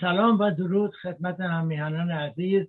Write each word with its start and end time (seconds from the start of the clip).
سلام 0.00 0.40
و 0.40 0.50
درود 0.50 0.94
خدمت 0.94 1.40
همیهنان 1.40 2.10
عزیز 2.10 2.66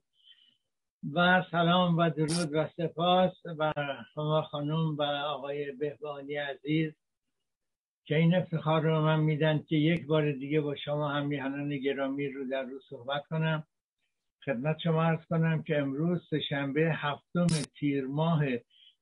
و 1.13 1.43
سلام 1.51 1.97
و 1.97 2.09
درود 2.09 2.49
و 2.53 2.67
سپاس 2.77 3.33
و 3.59 3.73
شما 4.13 4.41
خانم 4.41 4.95
و 4.97 5.03
آقای 5.03 5.71
بهبانی 5.71 6.35
عزیز. 6.35 6.93
که 8.05 8.15
این 8.15 8.35
افتخار 8.35 8.81
رو 8.81 9.01
من 9.01 9.19
میدن 9.19 9.63
که 9.67 9.75
یک 9.75 10.07
بار 10.07 10.31
دیگه 10.31 10.61
با 10.61 10.75
شما 10.75 11.09
همیهنان 11.09 11.77
گرامی 11.77 12.27
رو 12.27 12.49
در 12.49 12.63
رو 12.63 12.79
صحبت 12.89 13.25
کنم. 13.25 13.63
خدمت 14.45 14.79
شما 14.79 15.03
ارز 15.03 15.25
کنم 15.25 15.63
که 15.63 15.77
امروز 15.77 16.29
شنبه 16.49 16.91
هفتم 16.93 17.47
تیر 17.79 18.05
ماه 18.05 18.43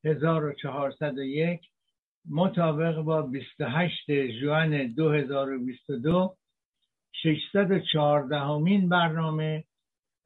1401 0.04 1.62
مطابق 2.30 3.02
با 3.02 3.22
28 3.22 4.12
جوان 4.42 4.88
2022 4.88 6.38
614 7.24 8.40
همین 8.40 8.90
برنامه 8.90 9.64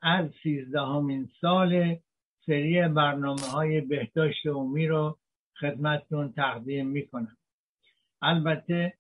از 0.02 0.30
13 0.44 0.82
همین 0.82 1.30
سال 1.42 1.98
سری 2.46 2.88
برنامه 2.88 3.42
های 3.42 3.82
بهداشت 3.82 4.48
عمومی 4.48 4.88
رو 4.88 5.18
خدمتتون 5.60 6.34
تقدیم 6.34 6.88
می‌کنم. 6.88 7.38
البته 8.22 8.94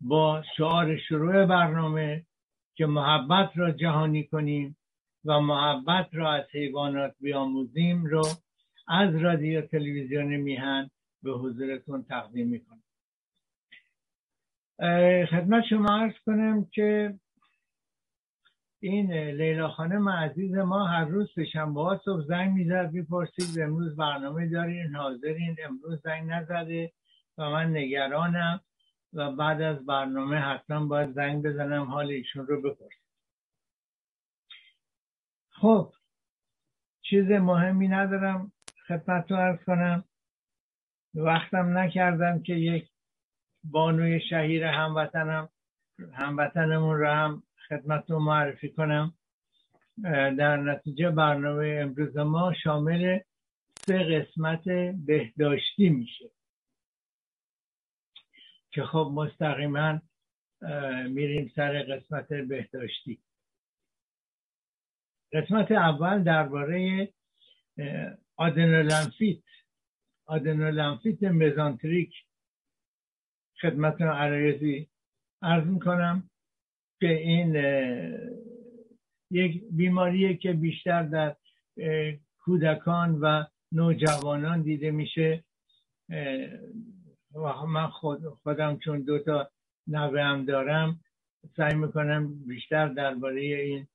با 0.00 0.42
شعار 0.56 0.96
شروع 0.96 1.46
برنامه 1.46 2.26
که 2.74 2.86
محبت 2.86 3.50
را 3.54 3.70
جهانی 3.70 4.24
کنیم 4.24 4.76
و 5.24 5.40
محبت 5.40 6.08
را 6.12 6.32
از 6.32 6.44
حیوانات 6.52 7.14
بیاموزیم 7.20 8.06
رو 8.06 8.22
از 8.88 9.16
رادیو 9.16 9.60
تلویزیون 9.60 10.36
میهن 10.36 10.90
به 11.22 11.32
حضورتون 11.32 12.02
تقدیم 12.02 12.48
می‌کنم. 12.48 12.79
خدمت 15.30 15.64
شما 15.70 16.00
ارز 16.00 16.14
کنم 16.26 16.64
که 16.64 17.18
این 18.82 19.12
لیلا 19.12 19.68
خانم 19.68 20.08
عزیز 20.08 20.54
ما 20.54 20.86
هر 20.86 21.04
روز 21.04 21.28
شنبه 21.52 21.80
ها 21.82 22.00
صبح 22.04 22.24
زنگ 22.26 22.54
می‌زد 22.54 22.90
می‌پرسید 22.92 23.60
امروز 23.60 23.96
برنامه 23.96 24.48
دارین 24.48 24.94
حاضرین 24.96 25.56
امروز 25.64 26.02
زنگ 26.02 26.30
نزده 26.30 26.92
و 27.38 27.50
من 27.50 27.76
نگرانم 27.76 28.60
و 29.12 29.32
بعد 29.32 29.62
از 29.62 29.86
برنامه 29.86 30.36
حتما 30.36 30.86
باید 30.86 31.14
زنگ 31.14 31.44
بزنم 31.44 31.84
حال 31.84 32.10
ایشون 32.10 32.46
رو 32.46 32.62
بپرسم 32.62 33.04
خب 35.50 35.94
چیز 37.02 37.30
مهمی 37.30 37.88
ندارم 37.88 38.52
خدمت 38.88 39.30
رو 39.30 39.38
ارز 39.38 39.64
کنم. 39.64 40.04
وقتم 41.14 41.78
نکردم 41.78 42.42
که 42.42 42.54
یک 42.54 42.89
بانوی 43.64 44.20
شهیر 44.20 44.64
هموطنم 44.64 45.48
هموطنمون 46.12 46.98
رو 46.98 47.10
هم 47.10 47.42
خدمت 47.68 48.10
رو 48.10 48.18
معرفی 48.18 48.68
کنم. 48.68 49.14
در 50.38 50.56
نتیجه 50.56 51.10
برنامه 51.10 51.78
امروز 51.82 52.16
ما 52.16 52.54
شامل 52.62 53.18
سه 53.86 53.98
قسمت 53.98 54.68
بهداشتی 55.06 55.88
میشه 55.88 56.30
که 58.70 58.82
خب 58.84 59.10
مستقیما 59.14 60.00
میریم 61.08 61.52
سر 61.56 61.82
قسمت 61.82 62.28
بهداشتی. 62.28 63.20
قسمت 65.32 65.72
اول 65.72 66.22
درباره 66.22 67.08
آدنولنفیت 68.36 69.42
آدنولنفیت 70.26 71.22
مزانتریک. 71.22 72.12
خدمت 73.60 74.02
عرایزی 74.02 74.88
عرض 75.42 75.66
می‌کنم 75.66 76.30
که 77.00 77.08
این 77.08 77.54
یک 79.30 79.64
بیماریه 79.70 80.36
که 80.36 80.52
بیشتر 80.52 81.02
در 81.02 81.36
کودکان 82.38 83.18
و 83.20 83.44
نوجوانان 83.72 84.62
دیده 84.62 84.90
میشه. 84.90 85.44
و 87.34 87.66
من 87.66 87.86
خود 87.86 88.28
خودم 88.28 88.78
چون 88.78 89.02
دو 89.02 89.18
تا 89.18 89.50
هم 89.94 90.44
دارم 90.44 91.00
سعی 91.56 91.74
می‌کنم 91.74 92.44
بیشتر 92.46 92.88
درباره 92.88 93.40
این 93.40 93.86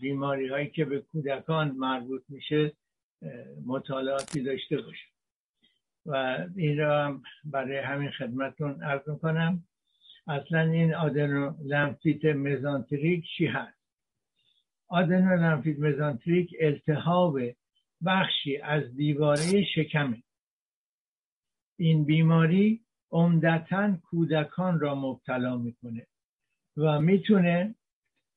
بیماری 0.00 0.48
هایی 0.48 0.70
که 0.70 0.84
به 0.84 1.00
کودکان 1.00 1.70
مربوط 1.70 2.22
میشه 2.28 2.72
مطالعاتی 3.66 4.42
داشته 4.42 4.76
باشم. 4.76 5.15
و 6.06 6.38
این 6.56 6.78
را 6.78 7.04
هم 7.04 7.22
برای 7.44 7.78
همین 7.78 8.10
خدمتون 8.10 8.82
ارز 8.82 9.18
کنم 9.22 9.62
اصلا 10.28 10.60
این 10.60 10.94
آدنولمفیت 10.94 12.24
مزانتریک 12.24 13.24
چی 13.36 13.46
هست؟ 13.46 13.78
آدنولمفیت 14.88 15.78
مزانتریک 15.78 16.50
التهاب 16.60 17.38
بخشی 18.06 18.56
از 18.56 18.96
دیواره 18.96 19.64
شکمه. 19.74 20.22
این 21.78 22.04
بیماری 22.04 22.80
عمدتا 23.10 23.96
کودکان 24.10 24.80
را 24.80 24.94
مبتلا 24.94 25.56
می‌کنه 25.56 26.06
و 26.76 27.00
می‌تونه 27.00 27.74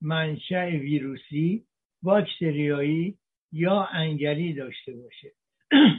منشأ 0.01 0.65
ویروسی 0.65 1.65
باکتریایی 2.01 3.17
یا 3.51 3.83
انگلی 3.83 4.53
داشته 4.53 4.93
باشه. 4.93 5.31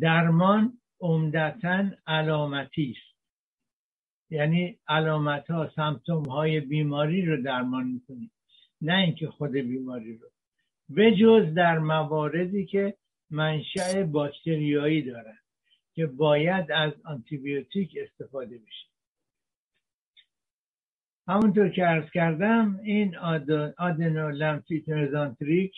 درمان 0.00 0.78
عمدتا 1.00 1.90
علامتی 2.06 2.96
است. 2.96 3.14
یعنی 4.30 4.78
علامت 4.88 5.50
ها 5.50 5.70
سمتوم 5.76 6.24
های 6.24 6.60
بیماری 6.60 7.26
رو 7.26 7.42
درمان 7.42 7.86
می‌کنیم. 7.86 8.30
نه 8.80 8.94
اینکه 8.94 9.26
خود 9.28 9.50
بیماری 9.50 10.18
رو. 10.18 10.28
به 10.88 11.16
جز 11.16 11.54
در 11.54 11.78
مواردی 11.78 12.66
که 12.66 12.96
منشأ 13.30 14.02
باکتریایی 14.02 15.02
دارن 15.02 15.38
که 15.94 16.06
باید 16.06 16.72
از 16.72 16.92
آنتیبیوتیک 17.04 17.98
استفاده 18.02 18.58
بشه. 18.58 18.86
همونطور 21.28 21.68
که 21.68 21.88
ارز 21.88 22.10
کردم 22.10 22.80
این 22.84 23.16
آدنولمفیت 23.78 24.88
مزانتریک 24.88 25.74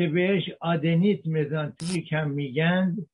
که 0.00 0.08
بهش 0.08 0.42
آدنیت 0.60 1.26
مزانتریک 1.26 2.12
هم 2.12 2.30
میگند 2.30 3.06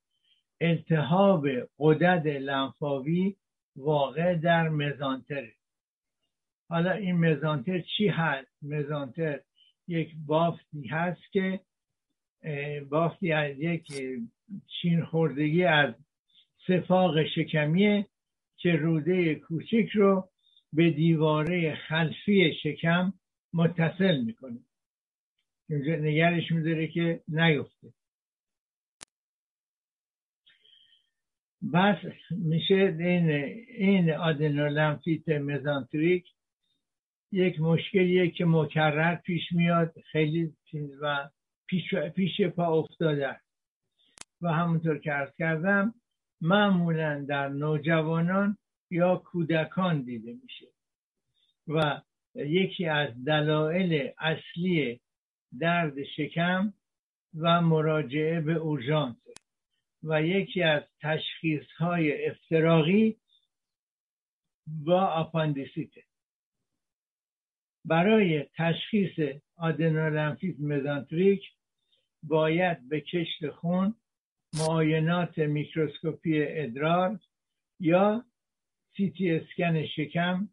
التهاب 0.61 1.49
قدد 1.79 2.29
لنفاوی 2.29 3.37
واقع 3.77 4.35
در 4.35 4.69
مزانتر. 4.69 5.47
حالا 6.69 6.91
این 6.91 7.17
مزانتر 7.17 7.81
چی 7.81 8.09
هست؟ 8.09 8.49
مزانتر 8.63 9.41
یک 9.89 10.11
بافتی 10.27 10.87
هست 10.87 11.33
که 11.33 11.61
بافتی 12.91 13.33
از 13.33 13.59
یک 13.59 13.87
چین 14.81 15.05
خوردگی 15.05 15.65
از 15.65 15.95
سفاق 16.67 17.25
شکمیه 17.25 18.07
که 18.57 18.73
روده 18.73 19.35
کوچک 19.35 19.89
رو 19.95 20.29
به 20.73 20.91
دیواره 20.91 21.75
خلفی 21.75 22.55
شکم 22.63 23.13
متصل 23.55 24.21
می‌کنه. 24.21 24.59
نگرش 25.71 26.53
میداره 26.53 26.87
که 26.89 27.21
نیفته 27.29 27.93
بس 31.73 31.97
میشه 32.31 32.97
این 32.99 33.31
این 33.79 34.11
آدنولمفیت 34.11 35.29
مزانتریک 35.29 36.27
یک 37.33 37.61
مشکلیه 37.61 38.31
که 38.31 38.45
مکرر 38.45 39.15
پیش 39.15 39.53
میاد 39.53 39.95
خیلی 40.13 40.53
و 41.03 41.31
پیش, 41.67 41.95
پیش 41.95 42.41
پا 42.41 42.79
افتاده 42.79 43.41
و 44.43 44.53
همونطور 44.53 44.99
که 44.99 45.13
ارز 45.13 45.31
کردم 45.39 45.95
معمولا 46.41 47.25
در 47.29 47.49
نوجوانان 47.49 48.59
یا 48.91 49.17
کودکان 49.17 50.03
دیده 50.03 50.33
میشه 50.43 50.67
و 51.69 52.01
یکی 52.35 52.87
از 52.87 53.25
دلایل 53.25 54.11
اصلی 54.19 55.01
درد 55.61 56.05
شکم 56.05 56.73
و 57.35 57.61
مراجعه 57.61 58.41
به 58.41 58.55
اورژانس. 58.55 59.17
و 60.03 60.23
یکی 60.23 60.63
از 60.63 60.83
تشخیص 61.01 61.67
های 61.79 62.27
افتراقی 62.27 63.17
با 64.67 65.01
آپاندیسیته 65.07 66.03
برای 67.85 68.47
تشخیص 68.57 69.41
آدنولنفیت 69.57 70.61
مزانتریک 70.61 71.43
باید 72.23 72.89
به 72.89 73.01
کشت 73.01 73.51
خون 73.51 73.95
معاینات 74.59 75.39
میکروسکوپی 75.39 76.43
ادرار 76.43 77.21
یا 77.81 78.25
سیتی 78.97 79.31
اسکن 79.31 79.87
شکم 79.87 80.49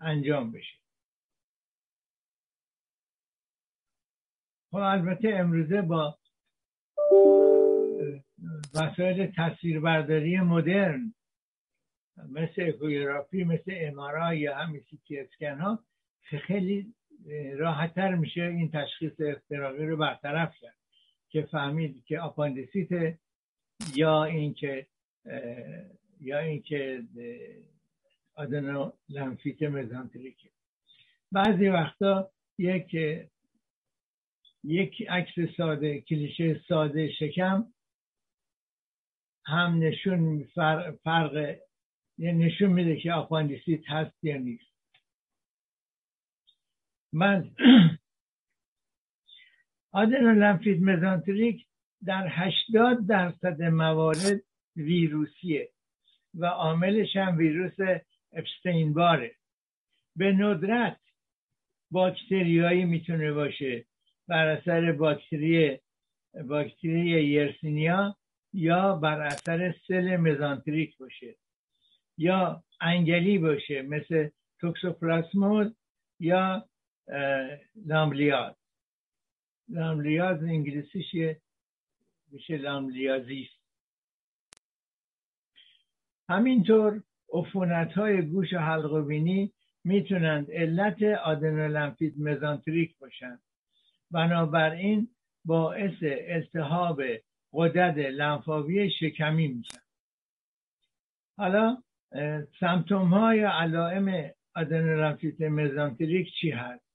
انجام 0.00 0.52
بشه. 0.52 0.81
خب 4.72 4.78
البته 4.78 5.28
امروزه 5.28 5.82
با 5.82 6.18
وسایل 8.74 9.32
تصویربرداری 9.36 10.40
مدرن 10.40 11.14
مثل 12.28 12.62
اکوگرافی 12.68 13.44
مثل 13.44 13.72
ام‌آرآی 13.76 14.34
یا 14.34 14.56
همین 14.56 14.80
سیتی 14.90 15.20
اسکن 15.20 15.60
ها 15.60 15.78
خیلی 16.46 16.94
راحتتر 17.56 18.14
میشه 18.14 18.42
این 18.42 18.70
تشخیص 18.70 19.12
افتراقی 19.20 19.86
رو 19.86 19.96
برطرف 19.96 20.54
کرد 20.60 20.76
که 21.28 21.42
فهمید 21.42 22.04
که 22.04 22.20
آپاندیسیت 22.20 23.18
یا 23.94 24.24
اینکه 24.24 24.86
یا 26.20 26.38
اینکه 26.38 27.02
آدنو 28.34 28.92
لنفیت 29.08 29.62
مزانتریکه. 29.62 30.48
بعضی 31.32 31.68
وقتا 31.68 32.30
یک 32.58 32.96
یک 34.64 35.02
عکس 35.10 35.56
ساده 35.56 36.00
کلیشه 36.00 36.60
ساده 36.68 37.12
شکم. 37.12 37.72
هم 39.46 39.78
نشون 39.78 40.44
فرق, 40.44 40.96
فرق 40.96 41.56
نشون 42.18 42.70
میده 42.70 43.00
که 43.00 43.12
آپاندیسیت 43.12 43.90
هست 43.90 44.24
یا 44.24 44.36
نیست. 44.36 44.72
من 47.12 47.50
آدنولنفیت 49.92 50.80
مزانتریک 50.80 51.66
در 52.04 52.26
80 52.30 53.06
درصد 53.06 53.62
موارد 53.62 54.42
ویروسیه 54.76 55.72
و 56.34 56.46
عاملش 56.46 57.16
هم 57.16 57.36
ویروس 57.36 57.76
اپستین 58.32 58.94
باره. 58.94 59.36
به 60.16 60.32
ندرت 60.32 61.00
باکتریایی 61.90 62.84
می‌تونه 62.84 63.32
باشه. 63.32 63.86
بر 64.28 64.46
اثر 64.48 64.92
باکتری 64.92 65.78
باکتری 66.48 67.24
یرسینیا 67.24 68.16
یا 68.52 68.96
بر 68.96 69.20
اثر 69.20 69.74
سل 69.88 70.16
مزانتریک 70.16 70.98
باشه 70.98 71.34
یا 72.18 72.64
انگلی 72.80 73.38
باشه 73.38 73.82
مثل 73.82 74.28
توکسوپلاسمود 74.60 75.76
یا 76.20 76.68
لاملیاز 77.86 78.54
لاملیاز 79.68 80.42
انگلیسیش 80.42 81.36
میشه 82.32 82.56
لاملیازیست 82.56 83.62
همینطور 86.28 87.02
عفونت 87.32 87.92
های 87.92 88.22
گوش 88.22 88.52
و 88.52 88.58
حلق 88.58 89.06
بینی 89.06 89.52
می‌تونند 89.84 90.50
علت 90.50 91.02
آدنولنفیت 91.02 92.18
مزانتریک 92.18 92.98
باشند. 92.98 93.40
بنابراین 94.12 95.08
باعث 95.44 96.02
التهاب 96.02 97.02
قدرت 97.52 97.96
لنفاوی 97.96 98.90
شکمی 98.90 99.48
میشن 99.48 99.82
حالا 101.36 101.82
سمتوم 102.60 103.14
های 103.14 103.44
علائم 103.44 104.30
آدنولنفیت 104.54 105.40
مزانتریک 105.40 106.28
چی 106.40 106.50
هست؟ 106.50 106.92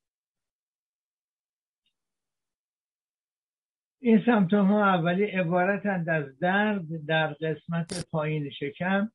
این 4.01 4.23
سمتوم 4.25 4.67
ها 4.67 4.85
اولی 4.85 5.23
عبارتند 5.23 6.09
از 6.09 6.39
درد 6.39 7.05
در 7.07 7.33
قسمت 7.33 8.09
پایین 8.11 8.49
شکم 8.49 9.11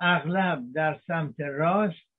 اغلب 0.00 0.72
در 0.74 1.00
سمت 1.06 1.40
راست 1.40 2.10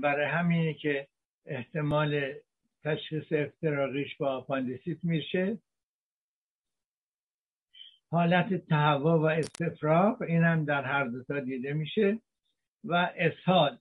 برای 0.00 0.24
همینه 0.24 0.74
که 0.74 1.08
احتمال 1.46 2.34
تشخیص 2.86 3.32
افتراقیش 3.32 4.16
با 4.16 4.36
آپاندیسیت 4.36 4.98
میشه. 5.02 5.58
حالت 8.10 8.54
تهوع 8.54 9.20
و 9.20 9.24
استفراغ 9.24 10.22
این 10.22 10.44
هم 10.44 10.64
در 10.64 10.84
هر 10.84 11.04
دو 11.04 11.24
تا 11.24 11.40
دیده 11.40 11.72
میشه. 11.72 12.18
و 12.84 13.12
اسهال. 13.16 13.78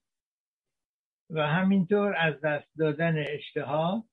و 1.29 1.47
همینطور 1.47 2.15
از 2.17 2.41
دست 2.41 2.77
دادن 2.77 3.17
اشتها 3.17 4.05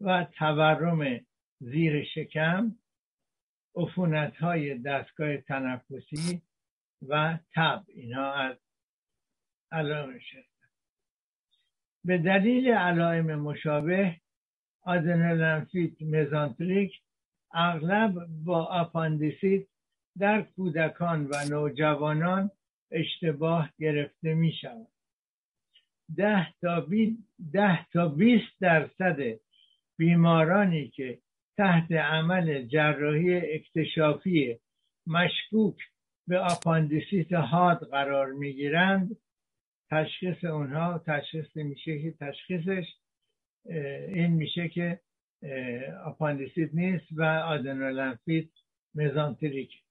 و 0.00 0.24
تورم 0.38 1.26
زیر 1.60 2.04
شکم 2.04 2.76
عفونت 3.76 4.36
های 4.36 4.78
دستگاه 4.78 5.36
تنفسی 5.36 6.42
و 7.08 7.38
تب. 7.54 7.84
اینها 7.88 8.34
از 8.34 8.56
علائمش 9.72 10.34
هستند 10.34 10.70
به 12.04 12.18
دلیل 12.18 12.68
علائم 12.68 13.34
مشابه 13.34 14.21
آدنولنفیت 14.82 16.02
مزانتریک 16.02 16.92
اغلب 17.54 18.26
با 18.44 18.64
آپاندیسیت 18.64 19.66
در 20.18 20.42
کودکان 20.42 21.26
و 21.26 21.44
نوجوانان 21.50 22.50
اشتباه 22.90 23.70
گرفته 23.78 24.34
می 24.34 24.52
شود 24.52 24.88
ده 26.16 26.46
تا, 26.60 26.80
بی 26.80 27.18
ده 27.52 27.86
تا 27.92 28.08
بیست 28.08 28.60
درصد 28.60 29.18
بیمارانی 29.98 30.88
که 30.88 31.18
تحت 31.56 31.92
عمل 31.92 32.66
جراحی 32.66 33.36
اکتشافی 33.36 34.58
مشکوک 35.06 35.76
به 36.28 36.38
آپاندیسیت 36.38 37.32
حاد 37.32 37.88
قرار 37.90 38.32
می 38.32 38.52
گیرند 38.52 39.16
تشخیص 39.90 40.44
اونها 40.44 40.98
تشخیص 41.06 41.56
میشه 41.56 42.02
که 42.02 42.14
تشخیصش 42.20 42.84
این 43.64 44.32
میشه 44.32 44.68
که 44.68 45.00
آپاندیسیت 46.04 46.74
نیست 46.74 47.06
و 47.12 47.22
آدنولنفیت 47.22 48.48
مزانتریک 48.94 49.82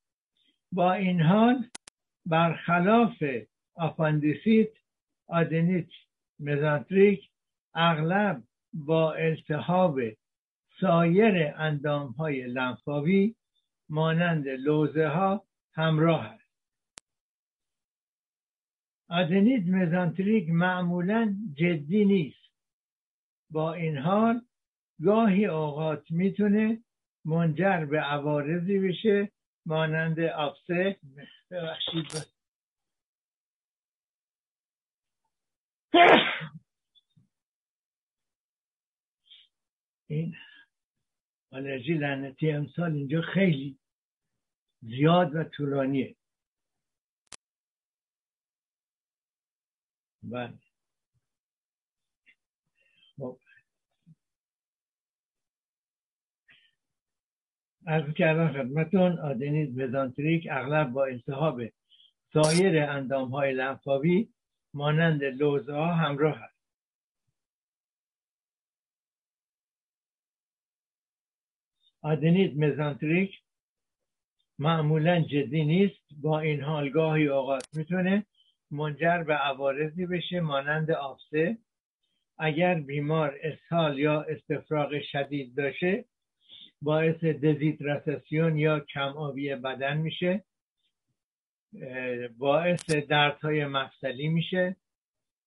با 0.71 0.93
این 0.93 1.21
حال 1.21 1.65
برخلاف 2.25 3.23
آپاندیسیت 3.75 4.69
آدنیت 5.27 5.89
مزانتریک 6.39 7.29
اغلب 7.75 8.43
با 8.73 9.13
التهاب 9.13 9.99
سایر 10.79 11.53
اندام 11.57 12.11
های 12.11 12.47
لنفاوی 12.47 13.35
مانند 13.89 14.47
لوزه 14.47 15.07
ها 15.07 15.45
همراه 15.73 16.25
است. 16.25 16.41
آدنیت 19.09 19.67
مزانتریک 19.67 20.49
معمولا 20.49 21.35
جدی 21.53 22.05
نیست. 22.05 22.40
با 23.51 23.73
این 23.73 23.97
حال 23.97 24.45
گاهی 25.05 25.45
اوقات 25.45 26.11
می‌تونه 26.11 26.83
منجر 27.25 27.85
به 27.85 27.99
عوارضی 27.99 28.79
بشه 28.79 29.31
مانند 29.65 30.19
آفسه 30.19 30.99
ببخشید. 31.51 32.31
این 40.07 40.35
آلرژی 41.51 41.93
لعنتی 41.93 42.51
امسال 42.51 42.93
اینجا 42.93 43.21
خیلی 43.21 43.79
زیاد 44.81 45.35
و 45.35 45.43
طولانیه. 45.43 46.15
بله. 50.23 50.70
از 57.85 58.13
کردن 58.13 58.53
خدمتون 58.53 59.19
آدنیز 59.19 59.77
مزانتریک 59.77 60.47
اغلب 60.51 60.91
با 60.91 61.05
التهاب 61.05 61.61
سایر 62.33 62.83
اندام 62.83 63.29
های 63.29 63.53
لنفاوی 63.53 64.29
مانند 64.73 65.23
لوزه 65.23 65.73
ها 65.73 65.93
همراه 65.93 66.43
است. 66.43 66.61
آدنیت 72.01 72.53
مزانتریک 72.57 73.41
معمولا 74.59 75.19
جدی 75.21 75.65
نیست 75.65 76.01
با 76.21 76.39
این 76.39 76.61
حال 76.61 76.89
گاهی 76.89 77.27
اوقات 77.27 77.63
می‌تونه 77.73 78.25
منجر 78.71 79.23
به 79.23 79.33
عوارضی 79.33 80.05
بشه 80.05 80.39
مانند 80.39 80.91
آفسه 80.91 81.57
اگر 82.37 82.79
بیمار 82.79 83.39
اسهال 83.43 83.99
یا 83.99 84.21
استفراغ 84.21 85.01
شدید 85.01 85.55
داشته 85.55 86.05
باعث 86.81 87.23
دزیدراتاسیون 87.23 88.57
یا 88.57 88.79
کم 88.79 89.09
آبی 89.17 89.55
بدن 89.55 89.97
میشه 89.97 90.43
باعث 92.37 92.89
دردهای 92.89 93.65
مفصلی 93.65 94.27
میشه 94.27 94.75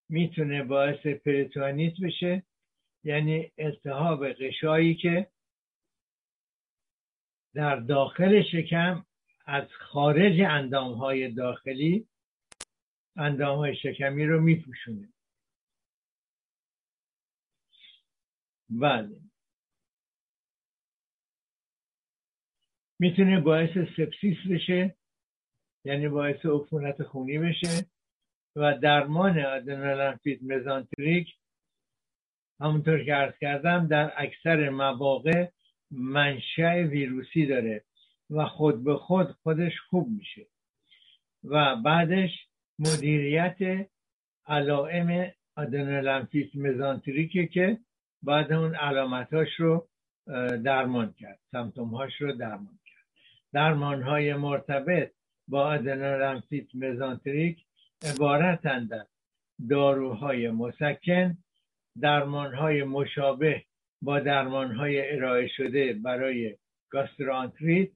می‌تونه 0.09 0.63
باعث 0.63 1.07
پریتونیت 1.07 1.93
بشه 2.03 2.43
یعنی 3.03 3.51
التهاب 3.57 4.27
قشایی 4.27 4.95
که 4.95 5.27
در 7.53 7.75
داخل 7.75 8.43
شکم 8.43 9.05
از 9.45 9.67
خارج 9.79 10.41
اندام 10.41 10.93
های 10.93 11.31
داخلی 11.31 12.07
اندام 13.15 13.57
های 13.57 13.75
شکمی 13.75 14.25
رو 14.25 14.41
میپوشونه. 14.41 15.09
بله. 18.69 19.24
می‌تونه 22.99 23.39
باعث 23.39 23.69
سپسیس 23.97 24.37
بشه 24.51 24.95
یعنی 25.85 26.07
باعث 26.07 26.45
عفونت 26.45 27.03
خونی 27.03 27.39
بشه 27.39 27.85
و 28.55 28.77
درمان 28.77 29.39
آدنولانفیت 29.39 30.43
مزانتریک 30.43 31.35
همونطور 32.59 33.03
که 33.03 33.15
ارز 33.15 33.33
کردم 33.41 33.87
در 33.87 34.13
اکثر 34.17 34.69
مواقع 34.69 35.47
منشأ 35.91 36.83
ویروسی 36.83 37.45
داره 37.45 37.83
و 38.29 38.45
خود 38.45 38.83
به 38.83 38.95
خود 38.95 39.31
خودش 39.31 39.73
خوب 39.89 40.07
میشه 40.09 40.47
و 41.43 41.75
بعدش 41.75 42.29
مدیریت 42.79 43.87
علائم 44.47 45.31
آدنولانفیت 45.55 46.55
مزانتریکه 46.55 47.47
که 47.47 47.79
بعد 48.23 48.53
اون 48.53 48.75
علامتاش 48.75 49.49
رو 49.57 49.87
درمان 50.63 51.13
کرد 51.19 51.39
سمتومهاش 51.51 52.21
رو 52.21 52.33
درمان 52.33 52.79
کرد 53.55 53.63
درمان 53.63 54.03
های 54.03 54.33
مرتبط 54.33 55.11
با 55.47 55.71
ادنولانفیت 55.73 56.75
مزانتریک 56.75 57.65
عبارتند 58.03 58.93
از 58.93 59.07
داروهای 59.69 60.49
مسکن 60.49 61.37
درمانهای 62.01 62.83
مشابه 62.83 63.63
با 64.01 64.19
درمانهای 64.19 65.15
ارائه 65.15 65.47
شده 65.47 65.93
برای 65.93 66.57
گاسترانتریت 66.89 67.89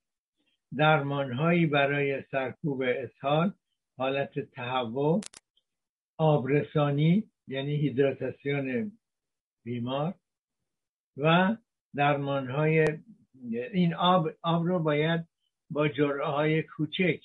درمانهایی 0.78 1.66
برای 1.66 2.24
سرکوب 2.32 2.82
اسهال 2.82 3.54
حالت 3.98 4.39
تهوع 4.39 5.22
آبرسانی 6.18 7.30
یعنی 7.48 7.75
هیدراتاسیون 7.75 8.92
بیمار 9.66 10.13
و 11.18 11.56
درمانهای 11.96 12.86
این 13.74 13.94
آب, 13.94 14.30
آب 14.42 14.66
رو 14.66 14.80
باید 14.80 15.30
با 15.70 15.88
جرعه 15.88 16.26
های 16.26 16.64
کوچک 16.64 17.22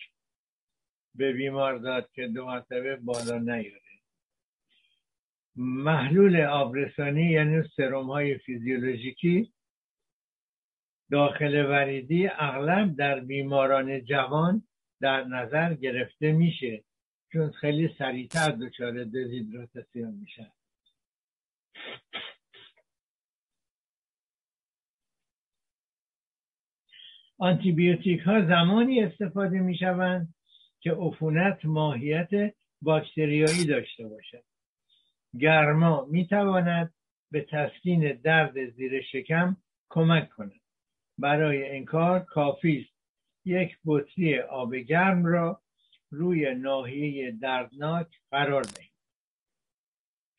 به 1.14 1.32
بیمار 1.32 1.78
داد 1.78 2.10
که 2.12 2.26
دو 2.26 2.46
مرتبه 2.46 2.96
بالا 2.96 3.38
نیاره. 3.38 3.80
محلول 5.56 6.40
آبرسانی 6.40 7.30
یعنی 7.30 7.62
سروم 7.76 8.06
های 8.10 8.38
فیزیولوژیکی 8.38 9.52
داخل 11.10 11.66
وریدی 11.66 12.28
اغلب 12.28 12.96
در 12.96 13.20
بیماران 13.20 14.04
جوان 14.04 14.62
در 15.00 15.24
نظر 15.24 15.74
گرفته 15.74 16.32
میشه 16.32 16.84
چون 17.32 17.50
خیلی 17.50 17.94
سریعتر 17.98 18.50
دچار 18.50 19.04
دزیدراتاسیون 19.04 20.14
میشن. 20.14 20.50
آنتیبیوتیک 27.38 28.20
ها 28.20 28.46
زمانی 28.46 29.02
استفاده 29.02 29.58
می 29.60 29.78
شوند 29.78 30.34
که 30.80 30.92
عفونت 30.92 31.64
ماهیت 31.64 32.54
باکتریایی 32.82 33.66
داشته 33.66 34.08
باشد. 34.08 34.44
گرما 35.40 36.04
می 36.10 36.26
تواند 36.26 36.94
به 37.30 37.46
تسکین 37.50 38.12
درد 38.12 38.70
زیر 38.70 39.02
شکم 39.02 39.56
کمک 39.88 40.28
کند. 40.28 40.60
برای 41.18 41.70
این 41.70 41.84
کار 41.84 42.20
کافی 42.20 42.78
است 42.78 42.94
یک 43.44 43.78
بطری 43.86 44.38
آب 44.38 44.74
گرم 44.74 45.26
را 45.26 45.60
روی 46.10 46.54
ناحیه 46.54 47.30
دردناک 47.30 48.06
قرار 48.30 48.62
دهید. 48.62 48.90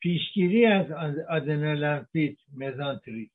پیشگیری 0.00 0.66
از 0.66 0.90
آدنولانفیت 1.28 2.36
مزانتریک 2.56 3.32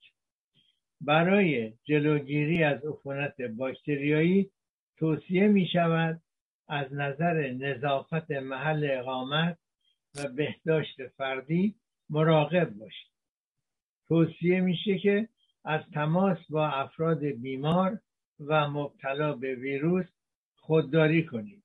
برای 1.02 1.74
جلوگیری 1.84 2.64
از 2.64 2.86
عفونت 2.86 3.42
باکتریایی 3.42 4.50
توصیه 4.98 5.48
می 5.48 5.68
شود 5.74 6.22
از 6.68 6.94
نظر 6.94 7.52
نظافت 7.52 8.32
محل 8.32 8.90
اقامت 8.92 9.58
و 10.16 10.28
بهداشت 10.28 11.08
فردی 11.08 11.76
مراقب 12.10 12.70
باشید. 12.70 13.12
توصیه 14.08 14.62
میشه 14.62 14.98
که 14.98 15.28
از 15.66 15.82
تماس 15.94 16.38
با 16.50 16.68
افراد 16.68 17.24
بیمار 17.26 18.00
و 18.40 18.70
مبتلا 18.70 19.34
به 19.34 19.56
ویروس 19.56 20.06
خودداری 20.56 21.26
کنید. 21.26 21.64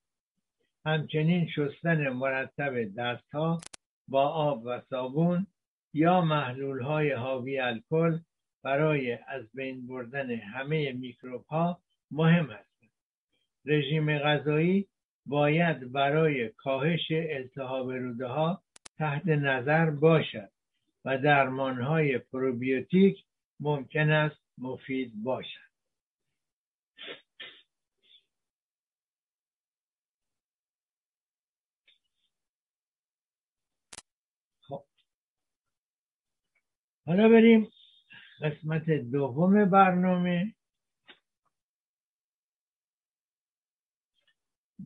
همچنین 0.87 1.49
شستن 1.49 2.09
مرتب 2.09 2.95
دستها 2.95 3.61
با 4.09 4.29
آب 4.29 4.63
و 4.65 4.81
صابون 4.91 5.47
یا 5.95 6.21
محلول 6.21 6.83
های 6.83 7.13
حاوی 7.13 7.59
الکل 7.59 8.19
برای 8.67 9.19
از 9.27 9.53
بین 9.55 9.87
بردن 9.87 10.31
همه 10.31 10.93
میکروب 10.93 11.47
ها 11.47 11.81
مهم 12.11 12.51
است 12.51 12.71
رژیم 13.65 14.19
غذایی 14.19 14.89
باید 15.27 15.93
برای 15.93 16.49
کاهش 16.49 17.07
التهاب 17.11 17.91
روده 17.91 18.27
ها 18.27 18.63
تحت 18.99 19.27
نظر 19.27 19.91
باشد 19.91 20.51
و 21.05 21.19
درمان 21.19 21.81
های 21.81 22.19
پروبیوتیک 22.19 23.25
ممکن 23.61 24.11
است 24.11 24.43
مفید 24.59 25.13
باشد 25.23 25.67
خب. 34.61 34.85
حالا 37.07 37.29
بریم 37.29 37.71
قسمت 38.41 38.91
دوم 38.91 39.65
برنامه 39.65 40.55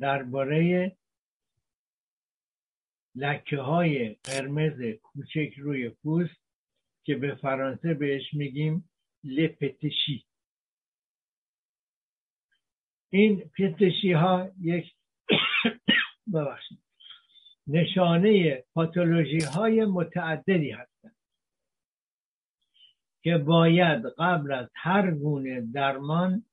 درباره 0.00 0.96
لکه 3.14 3.56
های 3.56 4.14
قرمز 4.14 4.82
کوچک 5.02 5.54
روی 5.58 5.88
پوست 5.88 6.40
که 7.04 7.14
به 7.14 7.34
فرانسه 7.34 7.94
بهش 7.94 8.34
میگیم 8.34 8.90
لپتشی 9.24 10.24
این 13.10 13.50
پتشی 13.58 14.12
ها 14.12 14.50
یک 14.60 14.94
ببخشید. 16.34 16.78
نشانه 17.66 18.64
پاتولوژی 18.74 19.44
های 19.54 19.84
متعددی 19.84 20.70
هستند 20.70 20.99
که 23.22 23.38
باید 23.38 24.02
قبل 24.18 24.52
از 24.52 24.68
هر 24.74 25.10
گونه 25.10 25.60
درمان 25.60 26.44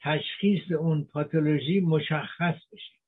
تشخیص 0.00 0.72
اون 0.72 1.04
پاتولوژی 1.04 1.80
مشخص 1.80 2.56
بشه. 2.72 2.98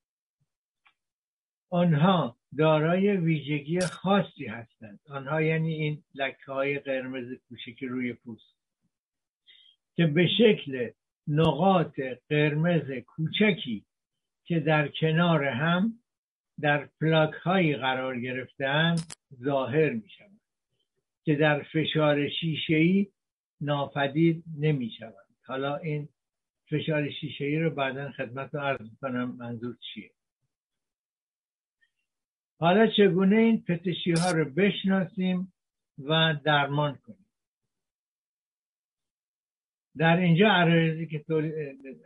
آنها 1.70 2.36
دارای 2.58 3.16
ویژگی 3.16 3.80
خاصی 3.80 4.46
هستند. 4.46 5.00
آنها 5.08 5.42
یعنی 5.42 5.74
این 5.74 6.04
لکه 6.14 6.52
های 6.52 6.78
قرمز 6.78 7.26
کوچکی 7.48 7.86
روی 7.86 8.12
پوست 8.12 8.54
که 9.96 10.06
به 10.06 10.26
شکل 10.38 10.90
نقاط 11.28 12.00
قرمز 12.28 12.90
کوچکی 13.06 13.84
که 14.44 14.60
در 14.60 14.88
کنار 14.88 15.44
هم 15.44 15.98
در 16.60 16.88
پلاک 17.00 17.34
هایی 17.34 17.76
قرار 17.76 18.20
گرفتن 18.20 18.96
ظاهر 19.42 19.90
می 19.90 20.08
که 21.24 21.34
در 21.34 21.62
فشار 21.62 22.28
شیشه 22.28 22.74
ای 22.74 23.06
ناپدید 23.60 24.44
نمی 24.58 24.90
شود 24.98 25.26
حالا 25.46 25.76
این 25.76 26.08
فشار 26.70 27.10
شیشه 27.10 27.44
ای 27.44 27.58
رو 27.58 27.70
بعدا 27.70 28.12
خدمت 28.12 28.54
رو 28.54 28.60
عرض 28.60 28.88
کنم 29.00 29.36
منظور 29.36 29.76
چیه. 29.94 30.10
حالا 32.58 32.86
چگونه 32.86 33.36
این 33.36 33.62
پتشی 33.62 34.12
ها 34.12 34.30
رو 34.30 34.44
بشناسیم 34.44 35.52
و 35.98 36.34
درمان 36.44 36.96
کنیم؟ 36.96 37.26
در 39.96 40.16
اینجا 40.16 40.48
عرایزی 40.48 41.06
که 41.06 41.24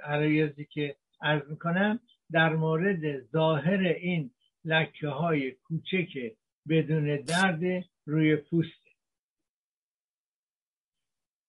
عرایزی 0.02 0.64
که 0.64 0.96
عرض 1.22 1.50
می‌کنم 1.50 2.00
در 2.30 2.56
مورد 2.56 3.20
ظاهر 3.20 3.80
این 3.80 4.30
لکه 4.64 5.08
های 5.08 5.50
کوچک 5.50 6.32
بدون 6.68 7.16
درد 7.16 7.84
روی 8.06 8.36
پوست 8.36 8.87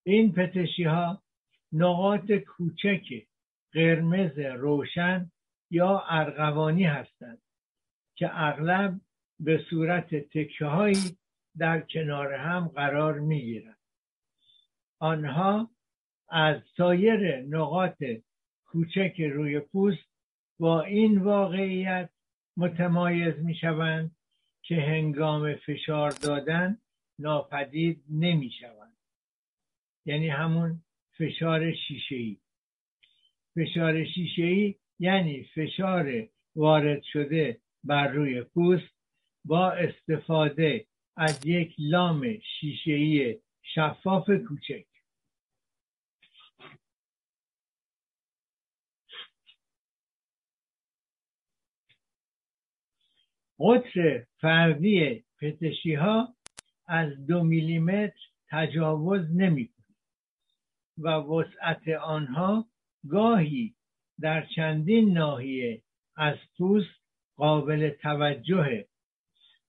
این 0.10 0.34
پتشی 0.34 0.84
ها 0.84 1.24
نقاط 1.72 2.32
کوچک 2.32 3.28
قرمز 3.74 4.40
روشن 4.40 5.32
یا 5.72 6.04
ارغوانی 6.10 6.84
هستند 6.84 7.42
که 8.16 8.30
اغلب 8.34 9.02
به 9.40 9.66
صورت 9.70 10.16
تکه 10.16 10.66
هایی 10.66 11.18
در 11.58 11.82
کنار 11.82 12.34
هم 12.34 12.68
قرار 12.68 13.20
می 13.20 13.42
گیرند. 13.42 13.78
آنها 15.00 15.70
از 16.30 16.62
سایر 16.78 17.42
نقاط 17.42 18.04
کوچک 18.66 19.22
روی 19.22 19.60
پوست 19.60 20.10
با 20.60 20.82
این 20.82 21.18
واقعیت 21.18 22.10
متمایز 22.58 23.34
می 23.40 23.56
شوند 23.56 24.16
که 24.62 24.76
هنگام 24.76 25.56
فشار 25.56 26.12
دادن 26.12 26.78
ناپدید 27.20 28.04
نمی 28.10 28.52
شوند. 28.52 28.89
یعنی 30.06 30.30
همون 30.30 30.84
فشار 31.18 31.74
شیشه 31.74 32.16
ای 32.16 32.38
فشار 33.56 34.06
شیشه 34.06 34.44
ای 34.44 34.76
یعنی 35.00 35.44
فشار 35.44 36.30
وارد 36.56 37.04
شده 37.04 37.62
بر 37.84 38.08
روی 38.08 38.42
پوست 38.42 38.94
با 39.46 39.72
استفاده 39.72 40.86
از 41.18 41.46
یک 41.46 41.76
لام 41.80 42.40
شیشه 42.40 42.92
ای 42.92 43.40
شفاف 43.62 44.30
کوچک. 44.48 44.86
قطر 53.60 54.26
فردی 54.42 55.24
پتشی 55.42 55.94
ها 55.94 56.36
از 56.88 57.26
دو 57.28 57.44
میلیمتر 57.44 58.20
تجاوز 58.50 59.32
نمی 59.36 59.70
و 61.00 61.10
وسعت 61.10 61.88
آنها 61.88 62.66
گاهی 63.10 63.76
در 64.20 64.46
چندین 64.56 65.14
ناحیه 65.14 65.82
از 66.16 66.38
پوست 66.58 67.00
قابل 67.36 67.90
توجه 67.90 68.86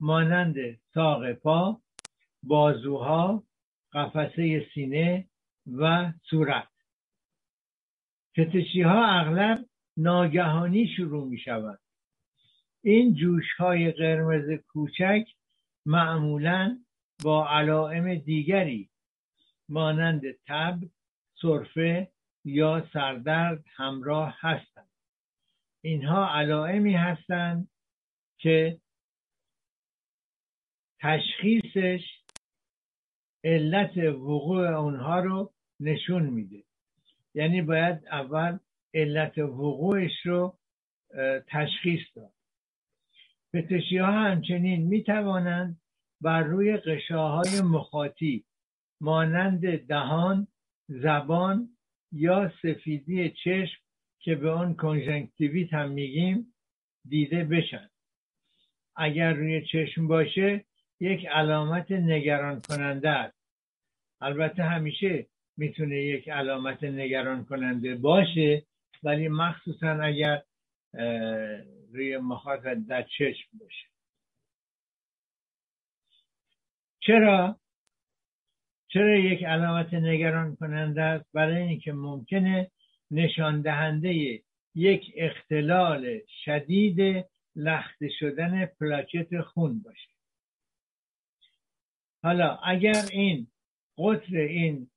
مانند 0.01 0.57
ساق 0.95 1.33
پا 1.33 1.81
بازوها 2.43 3.45
قفسه 3.93 4.67
سینه 4.75 5.29
و 5.67 6.13
صورت. 6.31 6.69
فتشی 8.33 8.83
ها 8.83 9.07
اغلب 9.07 9.67
ناگهانی 9.97 10.89
شروع 10.97 11.29
می 11.29 11.39
شود. 11.39 11.81
این 12.83 13.15
جوش 13.15 13.53
های 13.59 13.93
قرمز 13.93 14.61
کوچک 14.67 15.25
معمولا 15.87 16.79
با 17.25 17.49
علائم 17.49 18.15
دیگری 18.15 18.91
مانند 19.69 20.23
تب 20.47 20.79
سرفه 21.43 22.13
یا 22.45 22.89
سردرد 22.93 23.65
همراه 23.77 24.37
هستند. 24.39 24.91
اینها 25.85 26.29
علائمی 26.39 26.95
هستند 26.95 27.71
که 28.39 28.81
تشخیصش 31.01 32.01
علت 33.45 33.97
وقوع 33.97 34.69
اونها 34.69 35.21
رو 35.21 35.53
نشون 35.81 36.23
میده. 36.23 36.65
یعنی 37.35 37.63
باید 37.63 38.07
اول 38.13 38.59
علت 38.95 39.39
وقوعش 39.39 40.27
رو 40.27 40.59
تشخیص 41.47 42.01
داد. 42.15 42.33
پتشی 43.53 43.99
ها 43.99 44.13
همچنین 44.13 44.87
می 44.87 45.03
توانند 45.05 45.81
بر 46.21 46.43
روی 46.43 46.77
قشاهای 46.77 47.61
مخاطی 47.61 48.45
مانند 49.01 49.87
دهان 49.87 50.47
زبان 50.91 51.69
یا 52.13 52.53
سفیدی 52.63 53.31
چشم 53.31 53.81
که 54.19 54.35
به 54.35 54.51
آن 54.51 54.75
کنجنکتیویت 54.75 55.73
هم 55.73 55.91
میگیم 55.91 56.55
دیده 57.09 57.45
بشن. 57.45 57.91
اگر 58.97 59.33
روی 59.33 59.67
چشم 59.67 60.09
باشه 60.09 60.65
یک 61.01 61.27
علامت 61.27 61.91
نگران 61.91 62.61
کننده 62.69 63.11
است. 63.11 63.37
البته 64.21 64.63
همیشه 64.63 65.27
می‌تونه 65.57 65.97
یک 65.97 66.29
علامت 66.29 66.85
نگران 66.85 67.45
کننده 67.45 67.95
باشه 67.95 68.67
ولی 69.03 69.29
مخصوصا 69.29 69.91
اگر 69.91 70.43
روی 71.93 72.19
مخاط 72.19 72.61
در 72.61 73.03
چشم 73.03 73.59
باشه. 73.61 73.87
چرا؟ 77.01 77.60
چرا 78.93 79.19
یک 79.19 79.45
علامت 79.45 79.95
نگران 79.95 80.57
کننده 80.57 81.03
است؟ 81.03 81.33
برای 81.33 81.63
اینکه 81.63 81.93
ممکنه 81.93 82.71
نشان 83.11 83.63
دهنده 83.63 84.43
یک 84.75 85.13
اختلال 85.17 86.21
شدید 86.45 87.27
لخته 87.57 88.09
شدن 88.19 88.67
پلاکت 88.67 89.41
خون 89.41 89.83
باشه. 89.83 90.11
حالا 92.23 92.57
اگر 92.57 93.05
این 93.13 93.47
قطر 93.99 94.37
این 94.37 94.91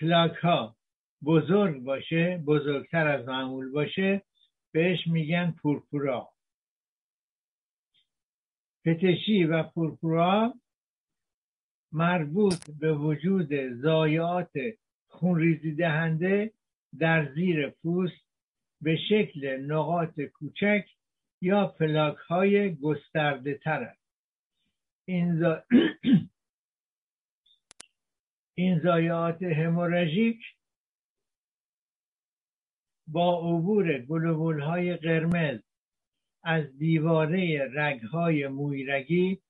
پلاک 0.00 0.36
ها 0.36 0.76
بزرگ 1.24 1.82
باشه 1.82 2.42
بزرگتر 2.46 3.08
از 3.08 3.28
معمول 3.28 3.70
باشه 3.70 4.22
بهش 4.72 5.06
میگن 5.06 5.54
پورپورا. 5.62 6.28
پتشی 8.84 9.44
و 9.44 9.62
پورپورا 9.62 10.54
مربوط 11.92 12.70
به 12.70 12.94
وجود 12.94 13.48
زایات 13.82 14.50
خونریزی 15.08 15.74
دهنده 15.74 16.52
در 16.98 17.32
زیر 17.34 17.70
پوست 17.70 18.26
به 18.80 18.96
شکل 19.08 19.56
نقاط 19.56 20.20
کوچک 20.20 20.84
یا 21.42 21.66
پلاک 21.66 22.16
های 22.16 22.74
گسترده 22.74 23.54
تر 23.54 23.82
است. 23.82 24.00
این, 25.08 25.40
زا... 25.40 25.62
این 28.58 28.78
زایات 28.78 29.42
هموراژیک 29.42 30.40
با 33.06 33.38
عبور 33.38 33.98
گلوبول 33.98 34.60
های 34.60 34.96
قرمز 34.96 35.60
از 36.44 36.78
دیواره 36.78 37.70
رگ 37.74 38.02
های 38.02 38.48
مویرگی 38.48 39.42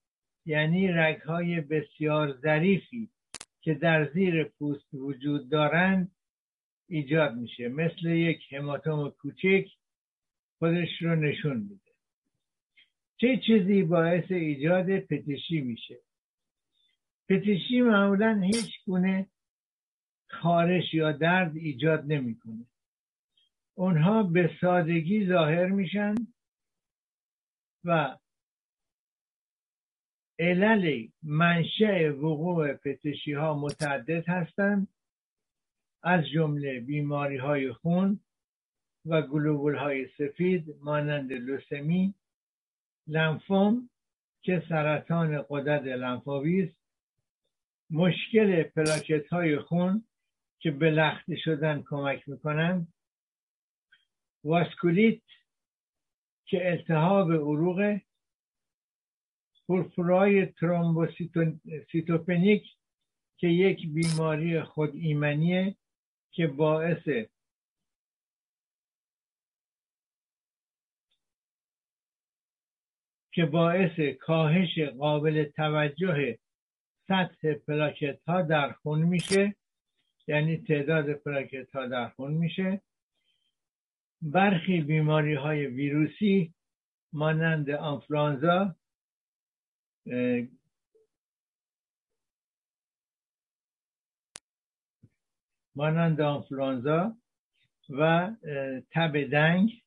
یعنی 0.46 0.88
رگهای 0.88 1.60
بسیار 1.60 2.32
ظریفی 2.32 3.10
که 3.60 3.74
در 3.74 4.10
زیر 4.12 4.44
پوست 4.44 4.94
وجود 4.94 5.50
دارند 5.50 6.12
ایجاد 6.88 7.34
میشه. 7.34 7.68
مثل 7.68 8.08
یک 8.08 8.52
هماتوم 8.52 9.10
کوچک 9.10 9.66
خودش 10.58 11.02
رو 11.02 11.16
نشون 11.16 11.56
میده. 11.56 11.90
چه 13.16 13.40
چیزی 13.46 13.82
باعث 13.82 14.30
ایجاد 14.30 14.98
پتشی 14.98 15.60
میشه؟ 15.60 16.00
پتشی 17.28 17.80
معمولا 17.80 18.40
هیچ 18.44 18.84
گونه 18.86 19.26
خارش 20.28 20.94
یا 20.94 21.12
درد 21.12 21.56
ایجاد 21.56 22.04
نمی‌کنه. 22.12 22.66
اونها 23.74 24.22
به 24.22 24.50
سادگی 24.60 25.26
ظاهر 25.26 25.66
میشن 25.66 26.14
و 27.84 28.16
علل 30.40 31.08
منشأ 31.22 32.08
وقوع 32.10 32.72
پتشی 32.72 33.32
ها 33.32 33.58
متعدد 33.58 34.28
هستند. 34.28 34.88
از 36.02 36.28
جمله 36.34 36.80
بیماری 36.80 37.36
های 37.36 37.72
خون 37.72 38.20
و 39.06 39.22
گلوبول 39.22 39.76
های 39.76 40.08
سفید 40.18 40.64
مانند 40.82 41.32
لوسمی 41.32 42.14
لنفوم 43.06 43.90
که 44.42 44.62
سرطان 44.68 45.44
قدرت 45.48 45.82
لنفاوی 45.82 46.72
مشکل 47.90 48.62
پلاکت 48.62 49.28
های 49.28 49.58
خون 49.58 50.04
که 50.58 50.70
به 50.70 50.90
لخته 50.90 51.36
شدن 51.36 51.82
کمک 51.82 52.28
می‌کنند. 52.28 52.92
واسکولیت 54.44 55.22
که 56.44 56.70
التهاب 56.70 57.32
عروق 57.32 57.98
پورپورای 59.70 60.46
ترومبوسیتوپنیک 60.46 62.62
که 63.36 63.46
یک 63.46 63.88
بیماری 63.88 64.62
خود 64.62 64.94
ایمنیه 64.94 65.76
که 66.30 66.46
باعث 66.46 67.08
که 73.32 73.46
باعث 73.46 74.00
کاهش 74.20 74.78
قابل 74.98 75.44
توجه 75.44 76.38
سطح 77.08 77.54
پلاکت 77.54 78.18
ها 78.26 78.42
در 78.42 78.72
خون 78.72 79.02
میشه 79.02 79.56
یعنی 80.26 80.56
تعداد 80.56 81.12
پلاکت 81.12 81.70
ها 81.70 81.86
در 81.86 82.08
خون 82.08 82.32
میشه. 82.32 82.80
برخی 84.22 84.80
بیماری 84.80 85.34
های 85.34 85.66
ویروسی 85.66 86.54
مانند 87.12 87.70
آنفلانزا 87.70 88.79
مانند 95.74 96.20
آنفلانزا 96.20 97.16
و 97.90 98.30
تب 98.90 99.30
دنگ 99.30 99.82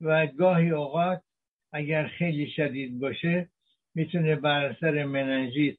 و 0.00 0.26
گاهی 0.26 0.70
اوقات 0.70 1.22
اگر 1.72 2.08
خیلی 2.08 2.50
شدید 2.50 2.98
باشه 2.98 3.48
می‌تونه 3.94 4.36
بر 4.36 4.64
اثر 4.64 5.04
مننژیت 5.04 5.78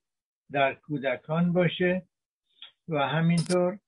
در 0.52 0.74
کودکان 0.74 1.54
باشه 1.54 2.08
و 2.88 3.08
همینطور 3.08 3.80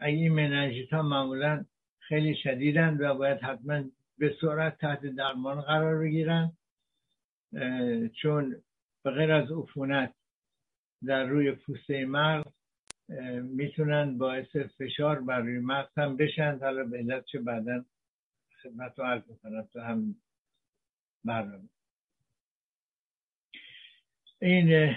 این 0.00 0.32
مننژیت 0.32 0.92
ها 0.92 1.02
معمولا 1.02 1.64
خیلی 1.98 2.34
شدیدن 2.34 2.96
و 3.00 3.14
باید 3.14 3.40
حتما 3.40 3.84
به 4.18 4.36
سرعت 4.40 4.78
تحت 4.78 5.06
درمان 5.06 5.60
قرار 5.60 5.98
بگیرن. 5.98 6.56
چون 8.22 8.62
به 9.02 9.10
غیر 9.10 9.32
از 9.32 9.52
عفونت 9.52 10.14
در 11.06 11.24
روی 11.24 11.52
پوسته 11.52 12.06
مغز 12.06 12.52
می‌تونن 13.42 14.18
باعث 14.18 14.56
فشار 14.56 15.20
بر 15.20 15.40
روی 15.40 15.58
مغز 15.58 15.98
هم 15.98 16.16
بشن. 16.16 16.58
حالا 16.58 16.84
به 16.84 16.98
علت 16.98 17.24
چه 17.24 17.38
بعدا 17.38 17.84
خدمت 18.62 18.98
رو 18.98 19.04
عرض 19.04 19.22
می‌کنم 19.30 19.62
تو 19.72 19.80
هم 19.80 20.16
برنامه. 21.24 21.68
این 24.40 24.96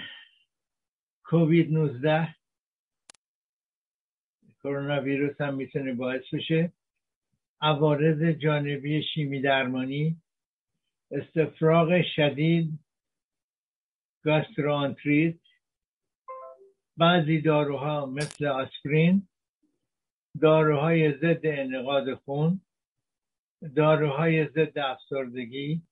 کووید 1.24 1.72
19 1.72 2.34
کرونا 4.62 5.00
ویروس 5.02 5.40
هم 5.40 5.54
می‌تونه 5.54 5.94
باعث 5.94 6.34
بشه. 6.34 6.72
عوارض 7.60 8.22
جانبی 8.22 9.02
شیمی 9.02 9.40
درمانی 9.40 10.16
استفراغ 11.10 12.02
شدید 12.16 12.78
گاسترانتریت 14.24 15.38
بعضی 16.96 17.40
داروها 17.40 18.06
مثل 18.06 18.46
آسپرین 18.46 19.28
داروهای 20.40 21.12
ضد 21.12 21.40
انقاد 21.44 22.14
خون 22.14 22.60
داروهای 23.76 24.48
ضد 24.48 24.78
افسردگی 24.78 25.82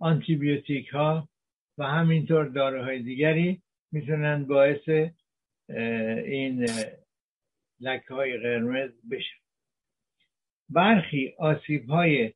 آنتیبیوتیک 0.00 0.88
ها 0.88 1.28
و 1.78 1.84
همینطور 1.84 2.44
داروهای 2.44 3.02
دیگری 3.02 3.62
می‌تونن 3.92 4.44
باعث 4.44 4.88
این 6.26 6.66
لکه 7.80 8.14
های 8.14 8.38
قرمز 8.38 8.90
بشن. 9.10 9.38
برخی 10.68 11.34
آسیب 11.38 11.90
های 11.90 12.32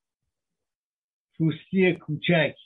پوستی 1.40 1.92
کوچک. 1.92 2.56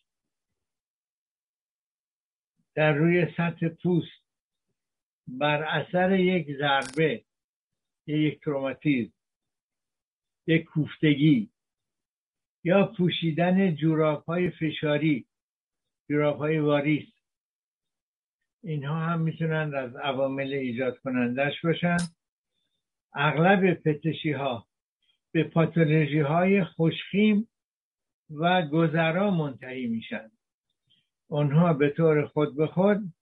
در 2.74 2.92
روی 2.92 3.26
سطح 3.36 3.68
پوست. 3.68 4.24
بر 5.26 5.62
اثر 5.62 6.18
یک 6.18 6.56
ضربه 6.58 7.24
یک 8.06 8.40
تروماتیزم 8.40 9.12
یک 10.46 10.64
کوفتگی 10.64 11.50
یا 12.64 12.92
پوشیدن 12.96 13.76
جوراب 13.76 14.24
های 14.24 14.50
فشاری 14.50 15.26
جوراب 16.10 16.38
های 16.38 16.58
واریس. 16.58 17.08
اینها 18.62 18.98
هم 18.98 19.20
می‌تونن 19.20 19.74
از 19.74 19.96
عوامل 19.96 20.52
ایجاد 20.52 20.98
کنندش 20.98 21.60
باشن. 21.64 21.96
اغلب 23.14 23.74
پتشی 23.74 24.32
ها 24.32 24.68
به 25.32 25.44
پاتولوژی 25.44 26.20
های 26.20 26.64
خوشخیم 26.64 27.48
و 28.30 28.62
گذرا 28.62 29.30
منتهی 29.30 29.86
میشن. 29.86 30.30
آنها 31.28 31.72
به 31.72 31.90
طور 31.90 32.26
خود 32.26 32.56
به 32.56 32.66
خود 32.66 33.12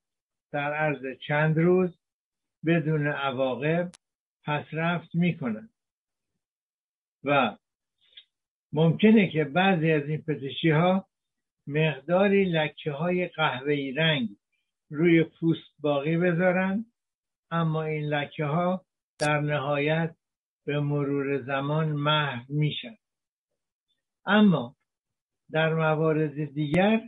در 0.53 0.75
عرض 0.75 1.19
چند 1.27 1.59
روز 1.59 1.99
بدون 2.67 3.07
عواقب 3.07 3.91
پس 4.45 4.65
رفت 4.73 5.15
می‌کنن 5.15 5.71
و 7.25 7.57
ممکنه 8.73 9.31
که 9.31 9.45
بعضی 9.45 9.91
از 9.93 10.09
این 10.09 10.23
پزشکی 10.23 10.71
ها 10.71 11.09
مقداری 11.67 12.45
لکه 12.45 12.93
های 12.93 13.29
قهوه‌ای 13.29 13.93
رنگ 13.93 14.29
روی 14.91 15.25
پوست 15.25 15.75
باقی 15.79 16.17
بذارن 16.17 16.85
اما 17.51 17.83
این 17.83 18.05
لکه 18.09 18.45
ها 18.45 18.85
در 19.19 19.41
نهایت 19.41 20.17
به 20.67 20.81
مرور 20.81 21.43
زمان 21.43 21.88
محو 21.88 22.45
میشن. 22.49 22.97
اما 24.27 24.77
در 25.53 25.75
موارد 25.75 26.55
دیگر 26.55 27.01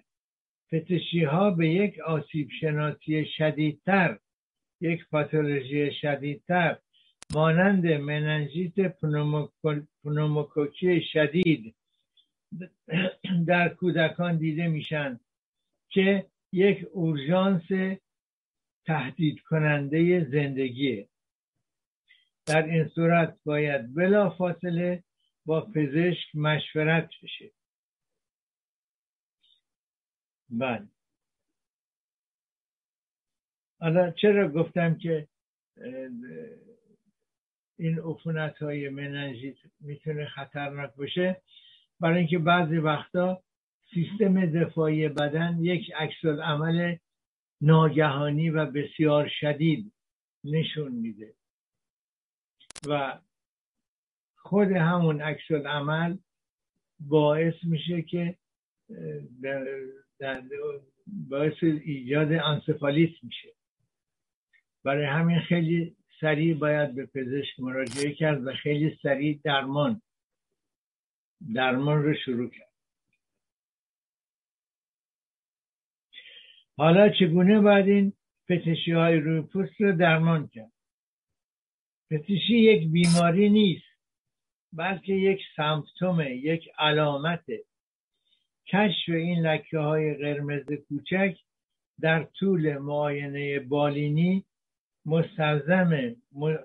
پتشی 0.70 1.24
ها 1.24 1.50
به 1.50 1.68
یک 1.68 2.00
آسیب 2.00 2.48
شناسی 2.60 3.26
شدیدتر 3.36 4.18
یک 4.80 5.08
پاتولوژی 5.08 5.90
شدیدتر 6.00 6.78
مانند 7.34 7.86
مننژیت 7.86 8.80
پنوموکوکی 10.04 11.02
شدید 11.12 11.74
در 13.46 13.68
کودکان 13.68 14.36
دیده 14.36 14.68
میشن 14.68 15.20
که 15.88 16.26
یک 16.52 16.86
اورژانس 16.92 17.98
تهدید 18.86 19.40
کننده 19.40 20.24
زندگیه 20.24 21.08
در 22.46 22.62
این 22.62 22.88
صورت 22.88 23.36
باید 23.44 23.94
بلا 23.94 24.30
فاصله 24.30 25.02
با 25.46 25.60
پزشک 25.60 26.36
مشورت 26.36 27.10
بشه. 27.22 27.50
بله. 30.58 30.88
حالا 33.80 34.10
چرا 34.10 34.48
گفتم 34.48 34.98
که 34.98 35.28
این 37.78 37.98
عفونت 37.98 38.58
های 38.58 38.88
مننژیت 38.88 39.56
می‌تونه 39.80 40.26
خطرناک 40.26 40.94
باشه؟ 40.94 41.42
برای 42.00 42.18
اینکه 42.18 42.38
بعضی 42.38 42.76
وقتا 42.76 43.42
سیستم 43.94 44.46
دفاعی 44.46 45.08
بدن 45.08 45.58
یک 45.60 45.92
عکس 45.92 46.24
عمل 46.24 46.96
ناگهانی 47.60 48.50
و 48.50 48.66
بسیار 48.66 49.28
شدید 49.40 49.92
نشون 50.44 50.92
میده. 50.92 51.34
و 52.88 53.18
خود 54.36 54.68
همون 54.68 55.20
عکس 55.20 55.50
عمل 55.50 56.16
باعث 57.00 57.54
میشه 57.64 58.02
که 58.02 58.38
باعث 61.06 61.62
ایجاد 61.62 62.32
انسفالیت 62.32 63.24
میشه. 63.24 63.48
برای 64.84 65.04
همین 65.06 65.40
خیلی 65.40 65.96
سریع 66.20 66.54
باید 66.54 66.94
به 66.94 67.06
پزشک 67.06 67.60
مراجعه 67.60 68.12
کرد 68.12 68.46
و 68.46 68.52
خیلی 68.52 68.98
سریع 69.02 69.40
درمان 69.44 70.02
درمان 71.54 72.02
رو 72.02 72.14
شروع 72.14 72.50
کرد. 72.50 72.72
حالا 76.76 77.08
چگونه 77.08 77.60
باید 77.60 77.88
این 77.88 78.12
پتشی 78.48 78.92
های 78.92 79.16
روی 79.16 79.40
پوست 79.40 79.80
رو 79.80 79.92
درمان 79.92 80.48
کرد؟ 80.48 80.72
پتشی 82.10 82.58
یک 82.58 82.88
بیماری 82.88 83.50
نیست 83.50 83.94
بلکه 84.72 85.12
یک 85.12 85.40
سمپتومه 85.56 86.36
یک 86.36 86.68
علامته. 86.78 87.64
کشف 88.66 89.08
این 89.08 89.46
لکه 89.46 89.78
های 89.78 90.14
قرمز 90.14 90.72
کوچک 90.88 91.36
در 92.00 92.24
طول 92.24 92.78
معاینه 92.78 93.60
بالینی 93.60 94.44
مستلزم 95.06 96.16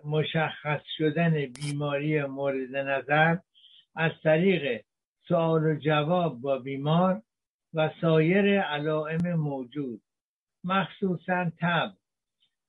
مشخص 0.06 0.82
شدن 0.98 1.46
بیماری 1.46 2.26
مورد 2.26 2.76
نظر 2.76 3.38
از 3.96 4.12
طریق 4.24 4.82
سوال 5.28 5.64
و 5.64 5.76
جواب 5.76 6.42
با 6.42 6.58
بیمار 6.58 7.22
و 7.74 7.90
سایر 8.02 8.62
علائم 8.62 9.34
موجود 9.34 10.02
مخصوصا 10.64 11.52
تب 11.60 11.94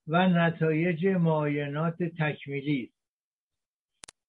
و 0.06 0.28
نتایج 0.28 1.06
معاینات 1.06 2.02
تکمیلی. 2.02 2.92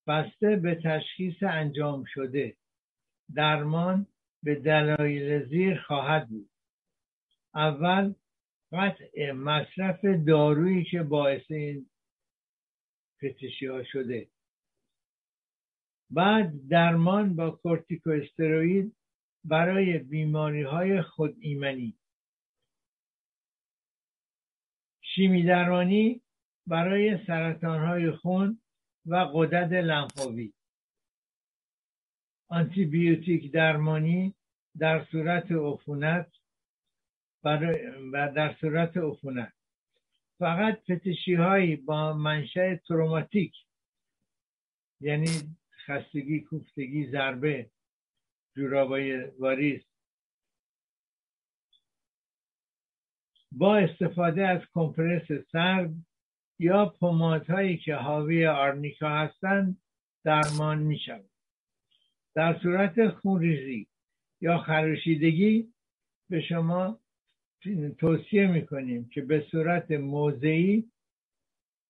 بسته 0.07 0.55
به 0.55 0.75
تشخیص 0.83 1.43
انجام 1.43 2.03
شده 2.13 2.55
درمان 3.35 4.07
به 4.43 4.55
دلایل 4.55 5.49
زیر 5.49 5.81
خواهد 5.81 6.29
بود. 6.29 6.49
اول 7.55 8.13
قطع 8.71 9.31
مصرف 9.31 10.05
دارویی 10.05 10.83
که 10.83 11.03
باعث 11.03 11.51
این 11.51 11.89
فتشی 13.17 13.65
ها 13.65 13.83
شده. 13.83 14.27
بعد 16.09 16.67
درمان 16.69 17.35
با 17.35 17.51
کورتیکوستروید 17.51 18.95
برای 19.43 19.97
بیماری 19.97 20.63
های 20.63 21.01
خود 21.01 21.35
ایمنی 21.39 21.97
شیمی 25.15 25.43
درمانی 25.43 26.21
برای 26.67 27.25
سرطان 27.27 27.85
های 27.87 28.11
خون 28.11 28.61
و 29.05 29.15
قدرت 29.33 29.71
لنفاوی. 29.71 30.53
آنتی 32.51 32.85
بیوتیک 32.85 33.51
درمانی 33.51 34.33
در 34.77 35.05
صورت 35.05 35.51
عفونت 35.51 36.31
و 37.43 37.57
در 38.35 38.55
صورت 38.61 38.97
عفونت. 38.97 39.53
فقط 40.39 40.79
فتشی 40.91 41.33
هایی 41.33 41.75
با 41.75 42.13
منشأ 42.13 42.75
تروماتیک 42.75 43.53
یعنی 45.01 45.27
خستگی 45.85 46.39
کوفتگی 46.39 47.11
ضربه 47.11 47.69
جورابای 48.55 49.23
واریس 49.23 49.83
با 53.51 53.77
استفاده 53.77 54.47
از 54.47 54.61
کمپرس 54.73 55.27
سرد 55.51 55.93
یا 56.59 56.85
پمادهایی 56.85 57.77
که 57.77 57.95
حاوی 57.95 58.45
آرنیکا 58.45 59.09
هستند 59.09 59.81
درمان 60.23 60.79
می 60.79 60.99
شود 60.99 61.30
در 62.35 62.59
صورت 62.59 63.09
خونریزی 63.09 63.87
یا 64.41 64.57
خراشیدگی 64.57 65.73
به 66.29 66.41
شما 66.41 66.99
توصیه 67.97 68.47
می‌کنیم 68.47 69.09
که 69.09 69.21
به 69.21 69.47
صورت 69.51 69.91
موضعی 69.91 70.91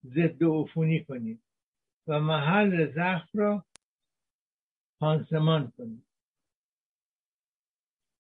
ضد 0.06 0.44
عفونی 0.44 1.04
کنید 1.04 1.42
و 2.08 2.20
محل 2.20 2.92
زخم 2.96 3.40
را 3.40 3.66
پانسمان 5.00 5.72
کنید. 5.78 6.06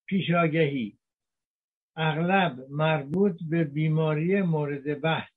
پیشاگهی. 0.05 0.97
اغلب 1.95 2.65
مربوط 2.69 3.43
به 3.49 3.63
بیماری 3.63 4.41
مورد 4.41 5.01
بحث. 5.01 5.31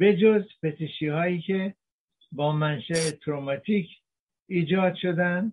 بجز 0.00 0.44
پتشی 0.62 1.06
هایی 1.08 1.42
که 1.42 1.74
با 2.32 2.52
منشأ 2.52 3.10
تروماتیک 3.10 3.99
ایجاد 4.50 4.94
شدن 4.94 5.52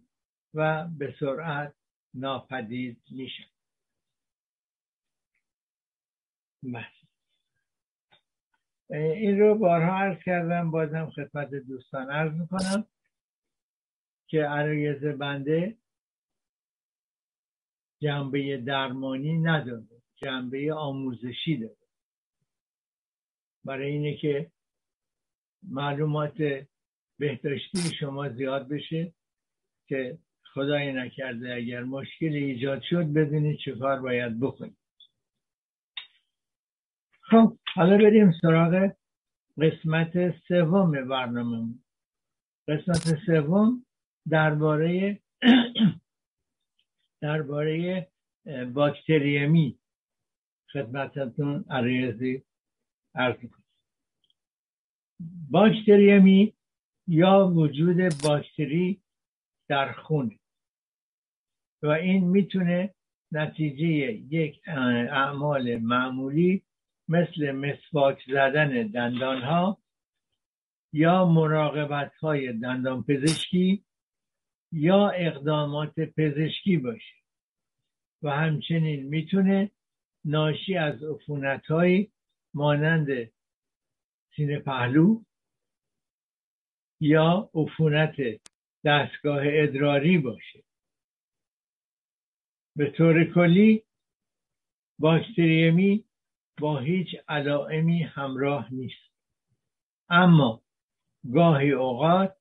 و 0.54 0.88
به 0.88 1.16
سرعت 1.20 1.74
ناپدید 2.14 3.02
میشن 3.12 3.50
بله. 6.64 6.88
این 8.90 9.40
رو 9.40 9.56
بارها 9.56 9.98
عرض 9.98 10.24
کردم 10.24 10.72
بازم 10.72 11.10
خدمت 11.10 11.50
دوستان 11.50 12.12
عرض 12.12 12.34
می‌کنم 12.34 12.86
که 14.28 14.44
عرایز 14.44 15.04
بنده 15.04 15.78
جنبه 18.02 18.58
درمانی 18.58 19.38
نداره 19.38 20.02
جنبه 20.16 20.74
آموزشی 20.74 21.58
داره 21.58 21.78
برای 23.66 23.92
اینه 23.92 24.18
که 24.18 24.52
معلومات 25.64 26.68
بهداشتی 27.19 27.95
شما 27.99 28.30
زیاد 28.30 28.67
بشه 28.67 29.13
که 29.88 30.17
خدای 30.53 30.93
نکرده 30.93 31.53
اگر 31.53 31.84
مشکلی 31.84 32.43
ایجاد 32.43 32.82
شد 32.82 33.13
بدونید 33.13 33.60
چه 33.65 33.75
کار 33.75 33.99
باید 33.99 34.39
بکنید 34.39 34.77
خب 37.21 37.58
حالا 37.75 37.97
بریم 37.97 38.32
سراغ 38.41 38.91
قسمت 39.62 40.38
سوم 40.47 40.91
برنامه. 40.91 41.73
قسمت 42.67 43.19
سوم 43.25 43.86
درباره 44.30 45.19
درباره 47.21 48.08
باکتریمی 48.73 49.80
خدمتتون 50.73 51.65
عریضی 51.69 52.43
عرض 53.15 53.38
باکتریمی 55.51 56.57
یا 57.08 57.48
وجود 57.56 57.98
باکتری 58.24 59.02
در 59.67 59.91
خون. 59.91 60.39
و 61.84 61.88
این 61.88 62.28
می‌تونه 62.28 62.93
نتیجه 63.32 63.88
یک 64.34 64.62
اعمال 65.12 65.78
معمولی 65.78 66.63
مثل 67.08 67.52
مسواک 67.52 68.24
زدن 68.28 68.88
دندان 68.88 69.41
ها 69.41 69.78
یا 70.93 71.26
مراقبت 71.26 72.15
های 72.15 72.54
دندان 72.54 73.04
پزشکی 73.04 73.86
یا 74.72 75.10
اقدامات 75.10 76.00
پزشکی 76.00 76.78
باشه. 76.78 77.15
و 78.24 78.30
همچنین 78.30 79.04
می‌تونه 79.04 79.72
ناشی 80.26 80.76
از 80.76 81.04
عفونت 81.04 81.62
مانند 82.54 83.08
سینه 84.36 84.60
پهلو 84.60 85.24
یا 87.00 87.50
عفونت 87.56 88.16
دستگاه 88.86 89.42
ادراری 89.46 90.18
باشه. 90.18 90.64
به 92.76 92.92
طور 92.92 93.34
کلی 93.34 93.84
باکتریمی 95.00 96.06
با 96.60 96.80
هیچ 96.80 97.08
علائمی 97.28 98.04
همراه 98.04 98.74
نیست. 98.74 99.12
اما 100.10 100.62
گاهی 101.34 101.72
اوقات 101.72 102.38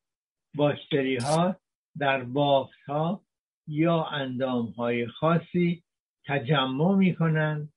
باکتری 0.55 1.17
ها 1.17 1.57
در 1.99 2.25
بافت 2.25 2.81
ها 2.87 3.25
یا 3.67 4.05
اندام 4.05 4.67
های 4.67 5.07
خاصی 5.07 5.85
تجمع 6.27 6.97
می 6.97 7.15
کنند 7.15 7.73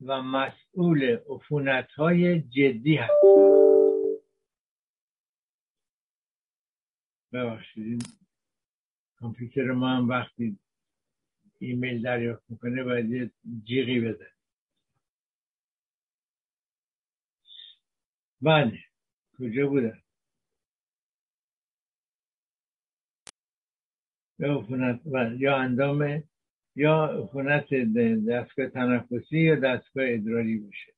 و 0.00 0.22
مسئول 0.22 1.18
عفونت 1.28 1.92
های 1.92 2.40
جدی 2.40 2.96
هستند. 2.96 3.79
ببخشید 7.32 8.02
کامپیوتر 9.16 9.72
ما 9.72 9.88
هم 9.88 10.08
وقتی 10.08 10.58
ایمیل 11.58 12.02
دریافت 12.02 12.50
می‌کنه 12.50 12.84
باید 12.84 13.10
یه 13.10 13.30
جیغی 13.64 14.00
بده 14.00 14.32
بله 18.42 18.78
کجا 19.38 19.66
بودن 19.68 20.02
یا 24.38 24.54
عفونت 24.58 25.00
یا 25.38 25.56
اندام 25.56 26.22
یا 26.76 27.04
عفونت 27.06 27.74
دستگاه 28.30 28.66
تنفسی 28.68 29.38
یا 29.38 29.54
دستگاه 29.56 30.04
ادراری 30.08 30.58
باشه. 30.58 30.92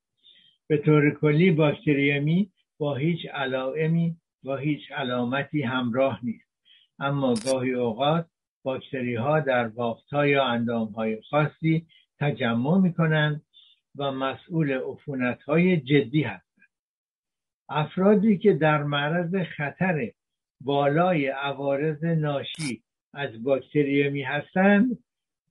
به 0.68 0.78
طور 0.78 1.10
کلی 1.10 1.50
باکتریمی 1.50 2.52
با 2.78 2.96
هیچ 2.96 3.26
علائمی 3.26 4.16
با 4.44 4.56
هیچ 4.56 4.92
علامتی 4.92 5.62
همراه 5.62 6.20
نیست. 6.22 6.52
اما 6.98 7.34
گاهی 7.34 7.72
اوقات 7.72 8.26
باکتری 8.62 9.14
ها 9.14 9.40
در 9.40 9.68
بافت 9.68 10.12
ها 10.12 10.26
یا 10.26 10.44
اندام 10.44 10.88
های 10.88 11.22
خاصی 11.30 11.86
تجمع 12.20 12.78
می 12.78 12.92
کنند 12.92 13.42
و 13.96 14.12
مسئول 14.12 14.72
عفونت 14.72 15.42
های 15.42 15.76
جدی 15.76 16.22
هستند. 16.22 16.68
افرادی 17.68 18.38
که 18.38 18.52
در 18.52 18.82
معرض 18.82 19.34
خطر 19.56 20.12
بالای 20.60 21.26
عوارض 21.26 22.04
ناشی 22.04 22.82
از 23.14 23.42
باکتریمی 23.42 24.22
هستند 24.22 24.98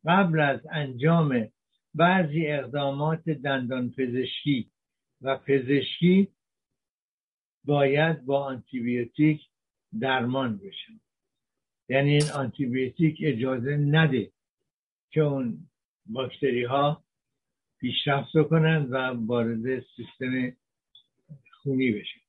قبل 0.06 0.40
از 0.40 0.60
انجام 0.72 1.48
بعضی 1.96 2.48
اقدامات 2.48 3.30
دندان 3.30 3.92
پزشکی 3.92 4.72
و 5.22 5.38
پزشکی 5.38 6.28
باید 7.66 8.26
با 8.26 8.46
آنتیبیوتیک 8.46 9.42
درمان 10.00 10.58
بشن 10.58 11.00
یعنی 11.90 12.12
این 12.12 12.32
آنتیبیوتیک 12.32 13.18
اجازه 13.24 13.78
نده 13.78 14.32
که 15.10 15.22
اون 15.22 15.70
باکتری 16.06 16.64
ها 16.64 17.04
پیشرفت 17.78 18.32
کنند 18.50 18.92
و 18.92 18.96
وارد 19.28 19.80
سیستم 19.80 20.58
خونی 21.52 21.92
بشن. 21.92 22.22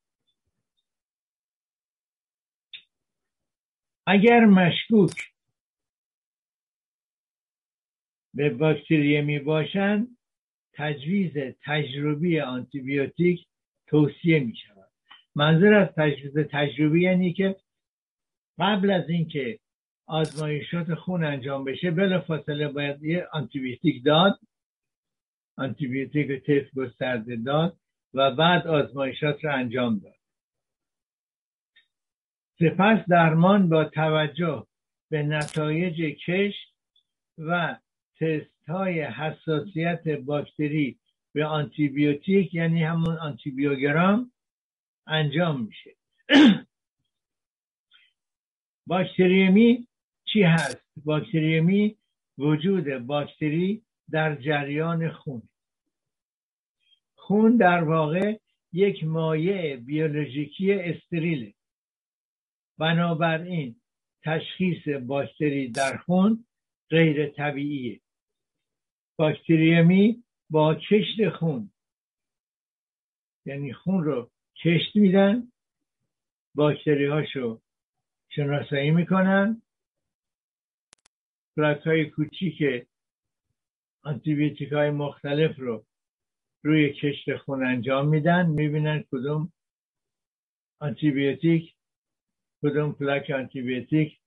اگر 4.06 4.44
مشکوک 4.44 5.32
به 8.34 8.50
باکتریمی 8.50 9.38
باشند 9.38 10.16
تجویز 10.72 11.32
تجربی 11.64 12.40
آنتیبیوتیک 12.40 13.46
توصیه 13.86 14.40
می 14.40 14.56
شود 14.56 14.71
منظور 15.34 15.74
از 15.74 15.88
تجویز 15.96 16.38
تجربی 16.38 17.02
یعنی 17.02 17.32
که 17.32 17.56
قبل 18.58 18.90
از 18.90 19.08
اینکه 19.08 19.58
آزمایشات 20.06 20.94
خون 20.94 21.24
انجام 21.24 21.64
بشه 21.64 21.90
بلا 21.90 22.20
فاصله 22.20 22.68
باید 22.68 23.02
یه 23.02 23.28
آنتیبیوتیک 23.32 24.04
داد 24.04 24.40
آنتیبیوتیک 25.56 26.44
طیف 26.44 26.74
گسترده 26.74 27.36
داد 27.36 27.76
و 28.14 28.30
بعد 28.30 28.66
آزمایشات 28.66 29.44
رو 29.44 29.54
انجام 29.54 29.98
داد. 29.98 30.14
سپس 32.58 33.08
درمان 33.08 33.68
با 33.68 33.84
توجه 33.84 34.66
به 35.10 35.22
نتایج 35.22 36.16
کشت 36.26 36.74
و 37.38 37.76
تست 38.20 38.68
های 38.68 39.00
حساسیت 39.00 40.08
باکتری 40.08 40.98
به 41.32 41.44
آنتیبیوتیک 41.44 42.54
یعنی 42.54 42.84
همون 42.84 43.16
آنتیبیوگرام 43.16 44.32
انجام 45.06 45.60
میشه. 45.60 45.96
باکتریمی 48.86 49.88
چی 50.24 50.42
هست؟ 50.42 50.82
باکتریمی 51.04 51.96
وجود 52.38 52.84
باکتری 52.98 53.82
در 54.10 54.36
جریان 54.36 55.10
خون. 55.10 55.42
خون 57.14 57.56
در 57.56 57.84
واقع 57.84 58.38
یک 58.72 59.04
مایع 59.04 59.76
بیولوژیکی 59.76 60.72
استریله 60.72 61.54
بنابراین 62.78 63.80
تشخیص 64.24 64.88
باکتری 64.88 65.68
در 65.68 65.96
خون 65.96 66.46
غیر 66.90 67.28
طبیعیه. 67.28 68.00
باکتریمی 69.18 70.24
با 70.50 70.74
کشت 70.74 71.28
خون 71.28 71.70
یعنی 73.46 73.72
خون 73.72 74.04
رو 74.04 74.31
کشت 74.56 74.96
میدن 74.96 75.52
باکتری 76.54 77.06
هاشو 77.06 77.60
شناسایی 78.28 78.90
می‌کنن. 78.90 79.62
پلاک 81.56 81.86
های 81.86 82.10
کوچیک 82.10 82.86
آنتیبیوتیک 84.02 84.72
های 84.72 84.90
مختلف 84.90 85.58
رو 85.58 85.84
روی 86.62 86.92
کشت 86.92 87.36
خون 87.36 87.66
انجام 87.66 88.08
میدن. 88.08 88.46
می‌بینن 88.46 89.04
کدوم 89.10 89.52
آنتیبیوتیک 90.80 91.74
کدوم 92.62 92.92
پلاک 92.92 93.30
آنتیبیوتیک 93.30 94.18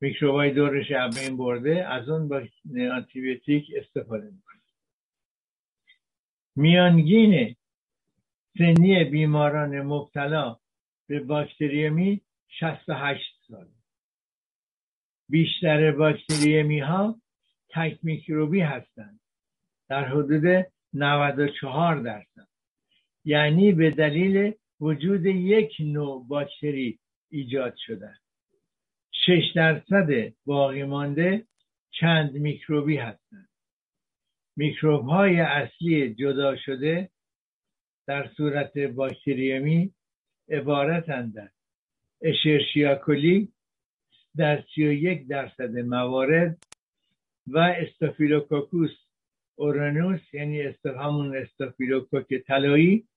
میکروبای 0.00 0.50
دورش 0.50 0.92
بین 0.92 1.36
برده. 1.36 1.86
از 1.88 2.08
اون 2.08 2.28
با 2.28 2.42
آنتیبیوتیک 2.92 3.72
استفاده 3.76 4.30
می‌کنه 4.30 4.60
میانگین 6.56 7.56
سنی 8.58 9.04
بیماران 9.04 9.80
مبتلا 9.80 10.56
به 11.08 11.20
باکتریمی 11.20 12.20
68 12.48 13.22
سال. 13.48 13.68
بیشتر 15.28 15.92
باکتریمی 15.92 16.78
ها 16.78 17.20
تک 17.68 17.98
میکروبی 18.02 18.60
هستند. 18.60 19.20
در 19.88 20.04
حدود 20.04 20.66
94 20.92 21.96
درصد. 21.96 22.48
یعنی 23.24 23.72
به 23.72 23.90
دلیل 23.90 24.52
وجود 24.80 25.26
یک 25.26 25.76
نوع 25.80 26.26
باکتری 26.28 26.98
ایجاد 27.30 27.74
شده. 27.76 28.18
6 29.26 29.52
درصد 29.54 30.34
باقی 30.46 30.82
مانده 30.82 31.46
چند 31.90 32.32
میکروبی 32.32 32.96
هستند. 32.96 33.48
میکروب 34.56 35.08
های 35.08 35.40
اصلی 35.40 36.14
جدا 36.14 36.56
شده 36.56 37.10
در 38.06 38.30
صورت 38.36 38.78
باکتریمی 38.78 39.94
عبارتند. 40.48 41.38
از 41.38 41.48
اشرشیاکولی 42.22 43.52
در 44.36 44.64
31 44.74 45.28
درصد 45.28 45.78
موارد 45.78 46.58
و 47.46 47.58
استافیلوکوکوس 47.58 48.90
اورئوس 49.56 50.20
یعنی 50.32 50.74
همون 50.84 51.36
استافیلوکوک 51.36 52.34
طلایی 52.34 53.08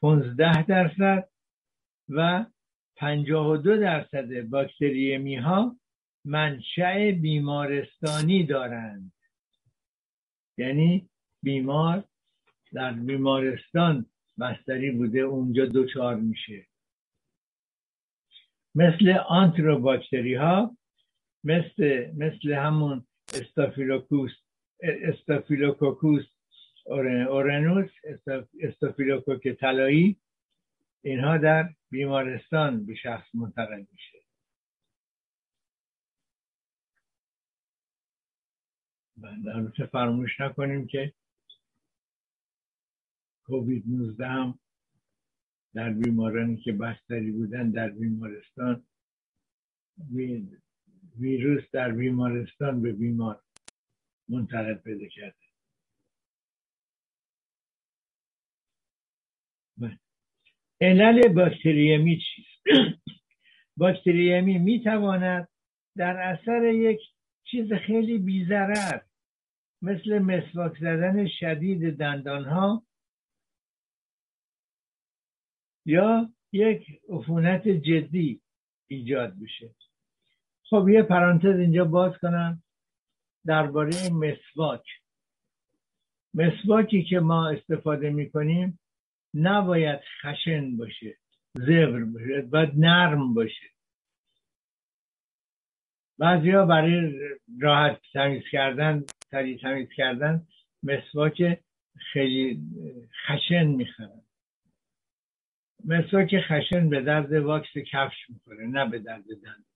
15 0.00 0.62
درصد 0.62 1.28
و 2.08 2.46
52 2.96 3.76
درصد 3.76 4.40
باکتریمی 4.40 5.36
ها 5.36 5.76
منشأ 6.24 7.10
بیمارستانی 7.10 8.46
دارند. 8.46 9.12
یعنی 10.58 11.08
بیمار 11.42 12.04
در 12.72 12.92
بیمارستان 12.92 14.06
بستری 14.42 14.90
بوده 14.90 15.18
اونجا 15.18 15.66
دچار 15.66 16.14
میشه. 16.14 16.66
مثل 18.74 19.10
آنتروباکتری 19.28 20.34
ها 20.34 20.76
مثل 21.44 22.12
مثل 22.16 22.52
همون 22.52 23.06
استافیلوکوس 23.34 24.32
استافیلوکوکوس 24.82 26.24
اورئوس 27.28 27.90
استافیلوکوک 28.60 29.48
طلایی 29.48 30.16
اینها 31.02 31.38
در 31.38 31.74
بیمارستان 31.90 32.86
به 32.86 32.94
شخص 32.94 33.34
منتقل 33.34 33.84
میشه. 33.92 34.18
البته 39.54 39.86
فراموش 39.86 40.40
نکنیم 40.40 40.86
که 40.86 41.12
کووید 43.44 43.84
19 43.86 44.26
هم 44.26 44.58
در 45.74 45.90
بیمارانی 45.90 46.56
که 46.56 46.72
بستری 46.72 47.30
بودن 47.30 47.70
در 47.70 47.90
بیمارستان 47.90 48.84
ویروس 51.18 51.70
در 51.72 51.92
بیمارستان 51.92 52.82
به 52.82 52.92
بیمار 52.92 53.42
منتقل 54.28 54.74
پیدا 54.74 55.06
کرده 55.06 55.36
بله. 59.78 59.98
علل 60.80 61.28
باکتریمی 61.28 62.18
چیست 62.18 62.62
باکتریمی 63.76 64.58
می‌تواند 64.58 65.48
در 65.96 66.16
اثر 66.16 66.64
یک 66.64 67.00
چیز 67.44 67.72
خیلی 67.72 68.18
بیزرر 68.18 69.00
مثل 69.82 70.18
مسواک 70.18 70.78
زدن 70.78 71.26
شدید 71.26 71.96
دندان 71.96 72.44
ها 72.44 72.86
یا 75.86 76.30
یک 76.52 77.00
عفونت 77.08 77.68
جدی 77.68 78.40
ایجاد 78.88 79.34
بشه 79.42 79.70
خب 80.62 80.88
یه 80.88 81.02
پرانتز 81.02 81.58
اینجا 81.58 81.84
باز 81.84 82.18
کنم 82.18 82.62
درباره 83.46 84.10
مسواک. 84.12 84.84
مسواکی 86.34 87.02
که 87.02 87.20
ما 87.20 87.48
استفاده 87.50 88.10
می‌کنیم 88.10 88.78
نباید 89.34 90.00
خشن 90.22 90.76
باشه 90.76 91.16
زبر 91.54 92.04
باشه 92.04 92.42
باید 92.42 92.72
نرم 92.76 93.34
باشه. 93.34 93.66
ها 96.20 96.66
برای 96.66 97.12
راحت 97.60 98.00
تمیز 98.12 98.42
کردن 98.52 99.04
سریع 99.30 99.58
تمیز 99.58 99.88
کردن 99.96 100.46
مسواک 100.82 101.58
خیلی 102.12 102.60
خشن 103.26 103.64
می‌خرن. 103.64 104.22
مسواک 105.84 106.34
خشن 106.48 106.88
به 106.88 107.00
درد 107.00 107.32
واکس 107.32 107.70
کفش 107.92 108.30
می‌خوره 108.30 108.66
نه 108.66 108.88
به 108.90 108.98
درد 108.98 109.24
دند 109.24 109.66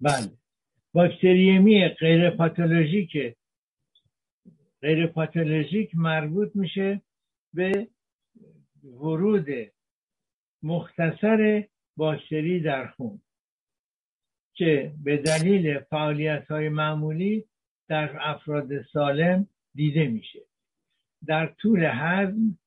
بله. 0.00 0.30
باکتریمی 0.92 1.88
غیر 1.88 2.30
پاتولوژیک 2.30 3.36
غیر 4.82 5.06
پاتولوژیک 5.06 5.90
مربوط 5.94 6.56
میشه 6.56 7.02
به 7.54 7.88
ورود 8.84 9.46
مختصر 10.62 11.68
باکتری 11.96 12.60
در 12.60 12.86
خون 12.86 13.22
که 14.54 14.94
به 15.04 15.16
دلیل 15.16 15.78
فعالیت 15.78 16.46
های 16.50 16.68
معمولی 16.68 17.44
در 17.88 18.16
افراد 18.20 18.82
سالم 18.82 19.48
دیده 19.74 20.06
میشه. 20.06 20.40
در 21.26 21.46
طول 21.46 21.84
هضم 21.92 22.58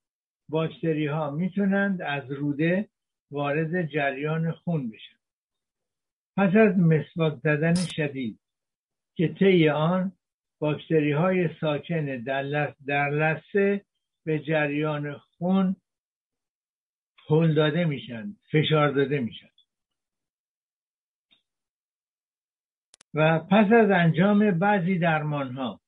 باکتری 0.50 1.08
ها 1.08 1.32
می‌تونند 1.32 2.02
از 2.02 2.32
روده 2.32 2.90
وارد 3.32 3.86
جریان 3.86 4.52
خون 4.52 4.92
بشن. 4.92 5.20
پس 6.38 6.56
از 6.56 6.78
مسواک 6.78 7.40
زدن 7.44 7.76
شدید 7.76 8.40
که 9.16 9.28
طی 9.28 9.70
آن 9.70 10.12
باکتری 10.60 11.12
های 11.12 11.50
ساکن 11.62 12.06
در 12.86 13.10
لسه 13.10 13.86
به 14.26 14.40
جریان 14.40 15.18
خون 15.18 15.76
هل 17.30 17.54
داده 17.54 17.86
میشن 17.86 18.36
فشار 18.52 18.92
داده 18.92 19.20
میشن. 19.20 19.50
و 23.14 23.40
پس 23.40 23.72
از 23.72 23.92
انجام 23.92 24.52
بعضی 24.52 25.00
درمان 25.00 25.52
ها 25.52 25.82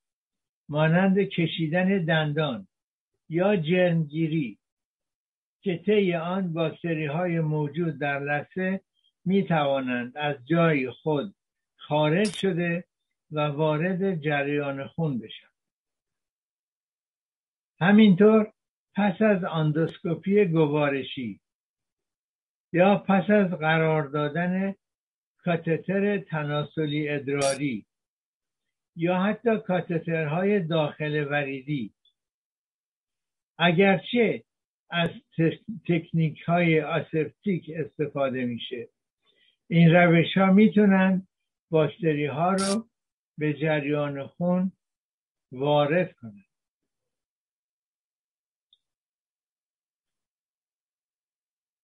مانند 0.72 1.20
کشیدن 1.20 2.06
دندان 2.06 2.68
یا 3.30 3.56
جرمگیری 3.56 4.60
که 5.62 5.78
طی 5.78 6.14
آن 6.14 6.54
باکتری 6.54 7.06
های 7.06 7.40
موجود 7.40 8.00
در 8.00 8.20
لثه 8.20 8.82
می 9.26 9.44
توانند 9.44 10.18
از 10.18 10.36
جای 10.46 10.92
خود 10.92 11.36
خارج 11.76 12.34
شده 12.34 12.84
و 13.32 13.40
وارد 13.40 14.22
جریان 14.22 14.88
خون 14.88 15.20
بشن 15.20 15.48
همینطور 17.80 18.54
پس 18.96 19.22
از 19.22 19.44
آندوسکوپی 19.44 20.46
گوارشی 20.46 21.40
یا 22.74 22.98
پس 22.98 23.30
از 23.30 23.52
قرار 23.52 24.04
دادن 24.04 24.76
کاتتر 25.38 26.18
تناسلی 26.18 27.10
ادراری 27.10 27.86
یا 28.96 29.18
حتی 29.18 29.58
کاتترهای 29.58 30.60
داخل 30.60 31.28
وریدی. 31.32 31.94
اگرچه 33.58 34.44
از 34.90 35.10
تکنیک 35.88 36.42
های 36.42 36.82
آسپتیک 36.82 37.72
استفاده 37.76 38.46
میشه. 38.46 38.90
این 39.70 39.96
روش 39.96 40.38
ها 40.38 40.54
می‌تونن 40.54 41.28
باکتری 41.72 42.26
ها 42.26 42.52
رو 42.54 42.88
به 43.38 43.54
جریان 43.54 44.28
خون 44.28 44.72
وارد 45.52 46.14
کنند 46.14 46.46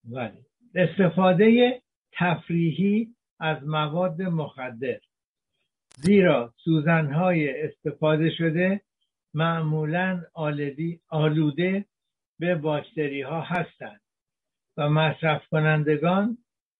ولی 0.10 0.46
استفاده 0.76 1.82
تفریحی 2.12 3.16
از 3.40 3.64
مواد 3.64 4.22
مخدر. 4.22 5.00
زیرا 6.00 6.54
سوزنهای 6.64 7.62
استفاده 7.62 8.30
شده 8.38 8.82
معمولا 9.34 10.24
آلوده 11.10 11.86
به 12.40 12.56
باکتری 12.56 13.22
ها 13.22 13.42
هستند 13.42 14.02
و 14.78 14.90
مصرف 14.90 15.48
کنندگان 15.48 16.38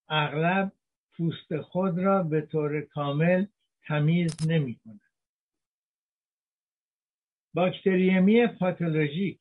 اغلب 0.08 0.72
پوست 1.16 1.60
خود 1.60 1.98
را 1.98 2.22
به 2.22 2.40
طور 2.40 2.80
کامل 2.80 3.46
تمیز 3.86 4.50
نمی 4.50 4.74
کنند. 4.74 5.00
باکتریمی 7.54 8.46
پاتولوژیک 8.46 9.40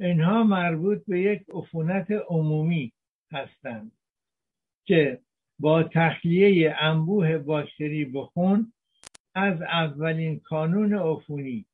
اینها 0.00 0.42
مربوط 0.42 1.04
به 1.06 1.20
یک 1.20 1.42
عفونت 1.54 2.10
عمومی 2.10 2.92
هستند 3.32 3.92
که 4.84 5.20
با 5.58 5.82
تخلیه 5.82 6.76
انبوه 6.80 7.38
باکتری 7.38 8.04
به 8.04 8.24
خون 8.24 8.72
از 9.34 9.62
اولین 9.62 10.40
کانون 10.40 10.94
عفونی 10.94 11.66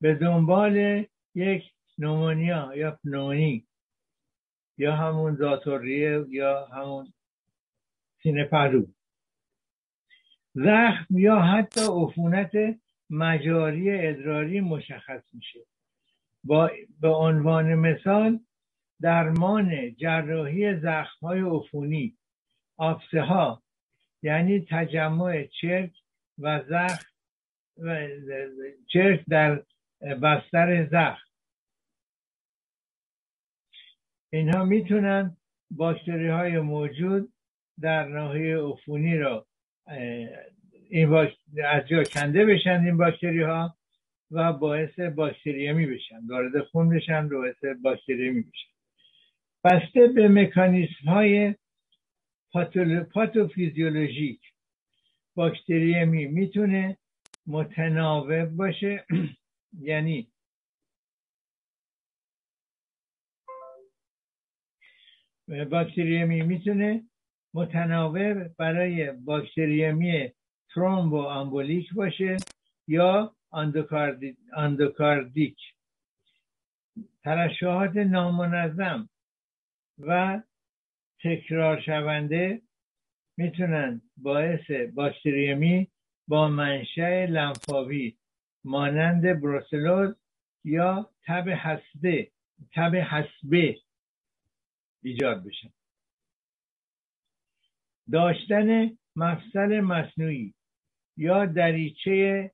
به 0.00 0.14
دنبال 0.14 1.04
یک 1.34 1.62
نومونیا 1.98 2.72
یا 2.76 2.90
پنونی 3.04 3.66
یا 4.78 4.96
همون 4.96 5.36
زاتوریه 5.36 6.24
یا 6.28 6.66
همون 6.66 7.12
سینه 8.22 8.44
پهلو 8.44 8.86
زخم 10.54 11.18
یا 11.18 11.38
حتی 11.40 11.80
عفونت 11.80 12.52
مجاری 13.10 13.90
ادراری 13.90 14.60
مشخص 14.60 15.22
میشه. 15.34 15.60
با 16.44 16.70
به 17.00 17.08
عنوان 17.08 17.74
مثال 17.74 18.40
درمان 19.00 19.96
جراحی 19.96 20.76
زخم 20.76 21.26
های 21.26 21.40
عفونی 21.40 22.17
آفسه 22.78 23.20
ها 23.20 23.62
یعنی 24.22 24.66
تجمع 24.70 25.44
چرک 25.60 25.92
و 26.38 26.62
زخم 26.68 27.04
چرک 28.92 29.24
در 29.28 29.62
بستر 30.22 30.86
زخم. 30.86 31.28
اینها 34.32 34.64
می‌تونن 34.64 35.36
باکتری 35.70 36.28
های 36.28 36.60
موجود 36.60 37.32
در 37.80 38.08
ناحیه 38.08 38.58
عفونی 38.58 39.18
را 39.18 39.46
این 40.90 41.14
از 41.64 41.88
جا 41.88 42.02
کنده 42.04 42.46
بشن 42.46 42.80
این 42.84 42.96
باکتری 42.96 43.42
ها 43.42 43.76
و 44.30 44.52
باعث 44.52 45.00
باکتریمی 45.00 45.86
بشن. 45.86 46.26
وارد 46.28 46.62
خون 46.62 46.88
بشن 46.88 47.28
باعث 47.28 47.64
باکتریمی 47.82 48.42
بشن 48.42 48.68
بسته 49.64 50.06
به 50.06 50.28
مکانیسم 50.28 51.04
های 51.06 51.54
پاتوفیزیولوژیک 53.14 54.40
باکتریمی 55.34 56.26
می‌تونه 56.26 56.96
متناوب 57.46 58.44
باشه. 58.44 59.06
یعنی 59.90 60.28
باکتریمی 65.70 66.42
می‌تونه 66.42 67.04
متناوب 67.54 68.56
برای 68.56 69.12
باکتریمی 69.12 70.32
ترومبو 70.74 71.22
آمبولیک 71.22 71.94
باشه 71.94 72.36
یا 72.88 73.36
اندوکاردیک. 73.52 75.56
ترشحات 77.24 77.96
نامنظم 77.96 79.08
و 79.98 80.42
تکرار 81.22 81.80
شونده 81.80 82.62
می‌تونن 83.36 84.02
باعث 84.16 84.70
باکتریمی 84.94 85.88
با 86.28 86.48
منشأ 86.48 87.26
لنفاوی 87.26 88.16
مانند 88.64 89.40
بروسلوز 89.40 90.16
یا 90.64 91.10
تب 91.26 91.48
حسبه 91.48 92.30
تب 92.72 92.94
حسبه 92.94 93.78
ایجاد 95.02 95.44
بشن. 95.44 95.72
داشتن 98.12 98.90
مفصل 99.16 99.80
مصنوعی 99.80 100.54
یا 101.16 101.46
دریچه 101.46 102.50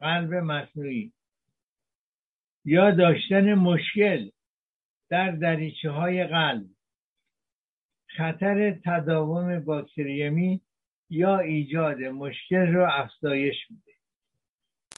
قلب 0.00 0.34
مصنوعی 0.34 1.12
یا 2.64 2.90
داشتن 2.90 3.54
مشکل 3.54 4.30
در 5.08 5.30
دریچه 5.30 5.90
های 5.90 6.26
قلب 6.26 6.73
خطر 8.16 8.78
تداوم 8.84 9.60
باکتریمی 9.60 10.60
یا 11.10 11.38
ایجاد 11.38 12.02
مشکل 12.02 12.66
را 12.72 12.92
افزایش 12.92 13.56
میده. 13.70 13.92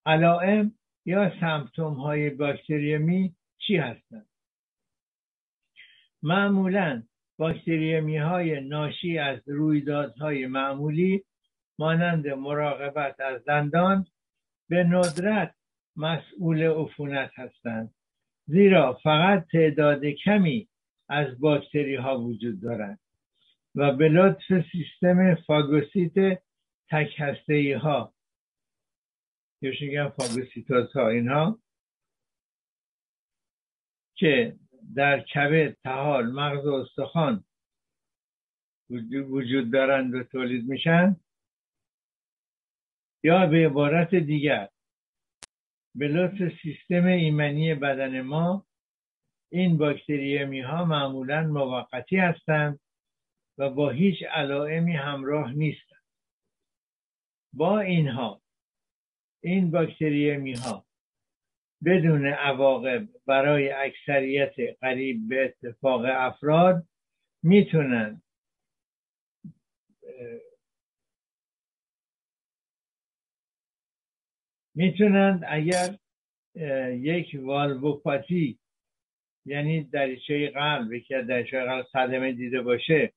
علائم 0.07 0.73
یا 1.05 1.33
سمپتوم 1.41 1.95
های 1.95 2.31
باکتریمی 2.31 3.35
چی 3.59 3.77
هستند؟ 3.77 4.27
معمولا 6.23 7.03
باکتریمی 7.39 8.17
های 8.17 8.61
ناشی 8.61 9.19
از 9.19 9.39
رویدادهای 9.47 10.47
معمولی 10.47 11.25
مانند 11.79 12.29
مراقبت 12.29 13.21
از 13.21 13.45
دندان 13.45 14.07
به 14.69 14.85
ندرت 14.85 15.55
مسئول 15.97 16.63
عفونت 16.63 17.31
هستند 17.35 17.95
زیرا 18.47 18.93
فقط 19.03 19.47
تعداد 19.53 20.05
کمی 20.05 20.69
از 21.09 21.41
باکتری 21.41 21.95
ها 21.95 22.21
وجود 22.21 22.61
دارند. 22.61 22.99
و 23.77 23.93
به 23.93 24.09
لطف 24.09 24.71
سیستم 24.73 25.35
فاگوسیت 25.35 26.43
تک 26.91 27.15
هسته 27.19 27.55
ای 27.55 27.73
ها 27.73 28.15
یا 29.63 30.11
فاگوسیتوس 30.11 30.93
ها 30.93 31.09
اینها. 31.09 31.61
که 34.19 34.57
در 34.95 35.21
کبد 35.21 35.77
تحال 35.85 36.33
مغز 36.33 36.67
و 36.67 36.73
استخوان 36.73 37.45
وجود 39.29 39.73
دارند 39.73 40.15
و 40.15 40.23
تولید 40.23 40.69
میشن. 40.69 41.17
یا 43.25 43.47
به 43.47 43.67
عبارت 43.67 44.15
دیگر 44.15 44.69
به 45.95 46.09
لطف 46.09 46.59
سیستم 46.63 47.05
ایمنی 47.07 47.75
بدن 47.75 48.21
ما 48.21 48.67
این 49.53 49.79
باکتریمی 49.79 50.61
ها 50.61 50.85
معمولا 50.85 51.43
موقتی 51.43 52.17
هستند. 52.17 52.81
و 53.59 53.71
با 53.71 53.91
هیچ 53.91 54.23
علائمی 54.23 54.93
همراه 54.93 55.53
نیستند. 55.53 56.03
با 57.53 57.81
اینها 57.81 58.43
این 59.43 59.71
باکتریمی 59.71 60.53
ها 60.55 60.87
بدون 61.85 62.27
عواقب 62.27 63.09
برای 63.27 63.71
اکثریت 63.71 64.55
قریب 64.81 65.29
به 65.29 65.45
اتفاق 65.45 66.03
افراد 66.05 66.87
می‌تونن 67.43 68.23
می‌تونند 74.75 75.45
اگر 75.49 75.99
یک 76.91 77.37
والوپاتی 77.43 78.59
یعنی 79.47 79.85
دریچه 79.85 80.51
قلب 80.51 80.99
که 80.99 81.23
دریچه 81.23 81.65
قلب 81.65 81.87
صدمه 81.93 82.33
دیده 82.33 82.63
باشه 82.63 83.13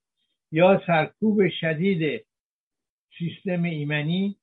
یا 0.52 0.82
سرکوب 0.88 1.50
شدید 1.50 2.26
سیستم 3.18 3.64
ایمنی 3.64 4.36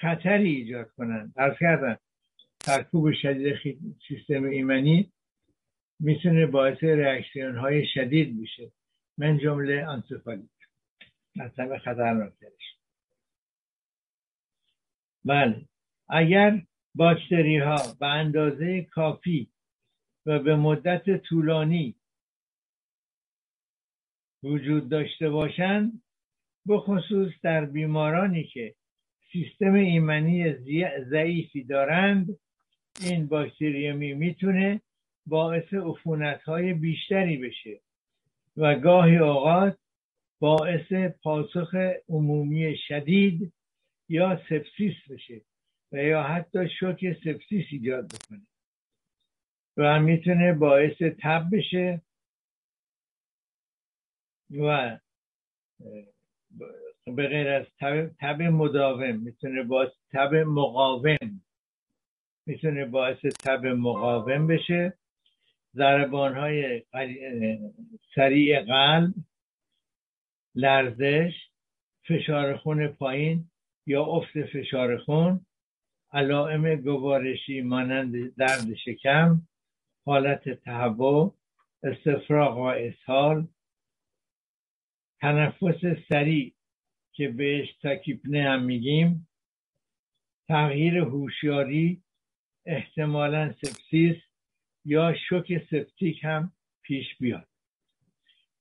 خطری 0.00 0.56
ایجاد 0.56 0.90
کنند. 0.90 1.32
از 1.36 1.52
کردن 1.60 1.96
سرکوب 2.62 3.12
شدید 3.12 3.76
سیستم 4.08 4.44
ایمنی 4.44 5.12
می‌تونه 6.00 6.46
باعث 6.46 6.84
ریاکسیون 6.84 7.56
های 7.56 7.86
شدید 7.94 8.42
بشه. 8.42 8.72
من 9.18 9.38
جمله 9.38 9.86
انسفالیت 9.88 10.48
مثلا 11.36 11.78
خطرناکترش 11.78 12.74
بله. 15.24 15.68
اگر 16.08 16.62
باکتری 16.94 17.58
ها 17.58 17.94
به 18.00 18.06
اندازه 18.06 18.82
کافی 18.82 19.50
و 20.26 20.38
به 20.38 20.56
مدت 20.56 21.16
طولانی 21.16 21.94
وجود 24.42 24.88
داشته 24.88 25.30
باشند 25.30 26.02
بخصوص 26.68 27.32
در 27.42 27.64
بیمارانی 27.64 28.44
که 28.44 28.74
سیستم 29.32 29.74
ایمنی 29.74 30.52
ضعیفی 31.10 31.64
دارند 31.64 32.38
این 33.00 33.26
باکتریمی 33.26 34.14
می‌تونه 34.14 34.80
باعث 35.26 35.74
عفونت 35.74 36.42
های 36.42 36.74
بیشتری 36.74 37.36
بشه 37.36 37.80
و 38.56 38.74
گاهی 38.74 39.16
اوقات 39.16 39.78
باعث 40.40 40.92
پاسخ 41.22 41.74
عمومی 42.08 42.76
شدید 42.88 43.52
یا 44.08 44.40
سپسیس 44.48 44.94
بشه 45.10 45.40
و 45.92 45.96
یا 45.96 46.22
حتی 46.22 46.68
شوک 46.80 47.12
سپسیس 47.12 47.66
ایجاد 47.70 48.04
بکنه 48.06 48.46
و 49.76 50.00
می‌تونه 50.00 50.52
باعث 50.52 51.02
تب 51.02 51.44
بشه 51.52 52.02
و 54.50 54.98
به 57.06 57.28
غیر 57.28 57.48
از 57.48 57.66
تب, 58.20 58.42
مداوم 58.42 59.16
می‌تونه 59.16 59.62
باعث 59.62 59.90
تب 60.12 60.34
مقاوم 60.34 61.42
می‌تونه 62.46 62.84
باعث 62.84 63.18
تب 63.18 63.66
مقاوم 63.66 64.46
بشه. 64.46 64.92
ضربان 65.74 66.36
های 66.36 66.82
سریع 68.14 68.60
قلب 68.60 69.14
لرزش 70.54 71.32
فشار 72.08 72.56
خون 72.56 72.88
پایین 72.88 73.50
یا 73.86 74.04
افت 74.04 74.42
فشار 74.42 74.98
خون 74.98 75.46
علائم 76.12 76.74
گوارشی 76.74 77.60
مانند 77.60 78.34
درد 78.36 78.74
شکم 78.74 79.42
حالت 80.04 80.48
تهوع 80.48 81.34
استفراغ 81.82 82.58
و 82.58 82.62
اسهال 82.62 83.48
تنفس 85.20 85.80
سریع 86.08 86.54
که 87.12 87.28
بهش 87.28 87.68
تاکیپنه 87.82 88.42
هم 88.42 88.62
میگیم. 88.64 89.28
تغییر 90.48 90.98
هوشیاری 90.98 92.02
احتمالا 92.66 93.52
سپسیس 93.52 94.16
یا 94.84 95.14
شوک 95.28 95.58
سپتیک 95.70 96.24
هم 96.24 96.52
پیش 96.82 97.16
بیاد. 97.20 97.48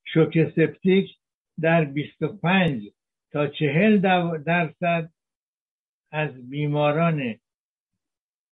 شوک 0.05 0.49
سپتیک 0.55 1.17
در 1.61 1.85
25 1.85 2.83
تا 3.31 3.47
40 3.47 3.97
درصد 4.37 5.13
از 6.11 6.49
بیماران 6.49 7.39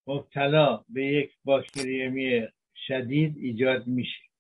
مبتلا 0.08 0.84
به 0.90 1.06
یک 1.06 1.32
باکتریمی 1.44 2.48
شدید 2.76 3.38
ایجاد 3.38 3.88
میشه. 3.88 4.35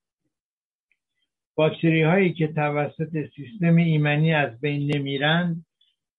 باکتری 1.55 2.01
هایی 2.01 2.33
که 2.33 2.47
توسط 2.47 3.29
سیستم 3.35 3.75
ایمنی 3.75 4.33
از 4.33 4.59
بین 4.59 4.95
نمیرند 4.95 5.65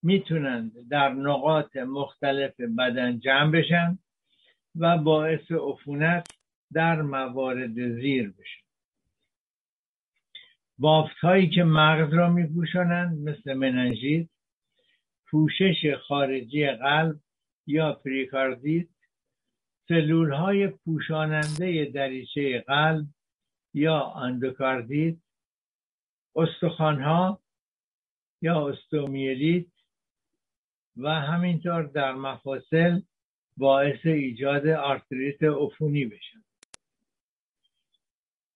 می‌تونند 0.02 0.72
در 0.90 1.08
نقاط 1.08 1.76
مختلف 1.76 2.60
بدن 2.78 3.18
جمع 3.18 3.50
بشن 3.50 3.98
و 4.76 4.98
باعث 4.98 5.52
عفونت 5.52 6.28
در 6.72 7.02
موارد 7.02 7.74
زیر 7.74 8.30
بشن. 8.30 8.66
بافت 10.78 11.16
هایی 11.16 11.50
که 11.50 11.64
مغز 11.64 12.14
را 12.14 12.30
میپوشانند 12.30 13.28
مثل 13.28 13.54
مننژیت 13.54 14.28
پوشش 15.30 15.94
خارجی 16.08 16.66
قلب 16.66 17.16
یا 17.66 17.92
پریکاردیت 17.92 18.88
سلول 19.88 20.32
های 20.32 20.68
پوشاننده 20.68 21.84
دریچه 21.84 22.64
قلب 22.66 23.06
یا 23.74 24.04
اندوکاردیت 24.04 25.16
استخوانها 26.36 27.40
یا 28.42 28.68
استئومیلیت 28.68 29.66
و 30.96 31.08
همینطور 31.08 31.82
در 31.82 32.12
مفاصل 32.12 33.00
باعث 33.56 34.06
ایجاد 34.06 34.66
آرتریت 34.66 35.42
عفونی 35.42 36.04
بشن. 36.04 36.44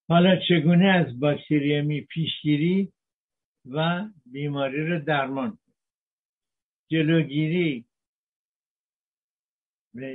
حالا 0.08 0.36
چگونه 0.48 0.86
از 0.86 1.20
باکتریمی 1.20 2.00
پیشگیری 2.00 2.92
و 3.64 4.04
بیماری 4.26 4.86
رو 4.86 5.00
درمان 5.00 5.58
جلوگیری 6.90 7.84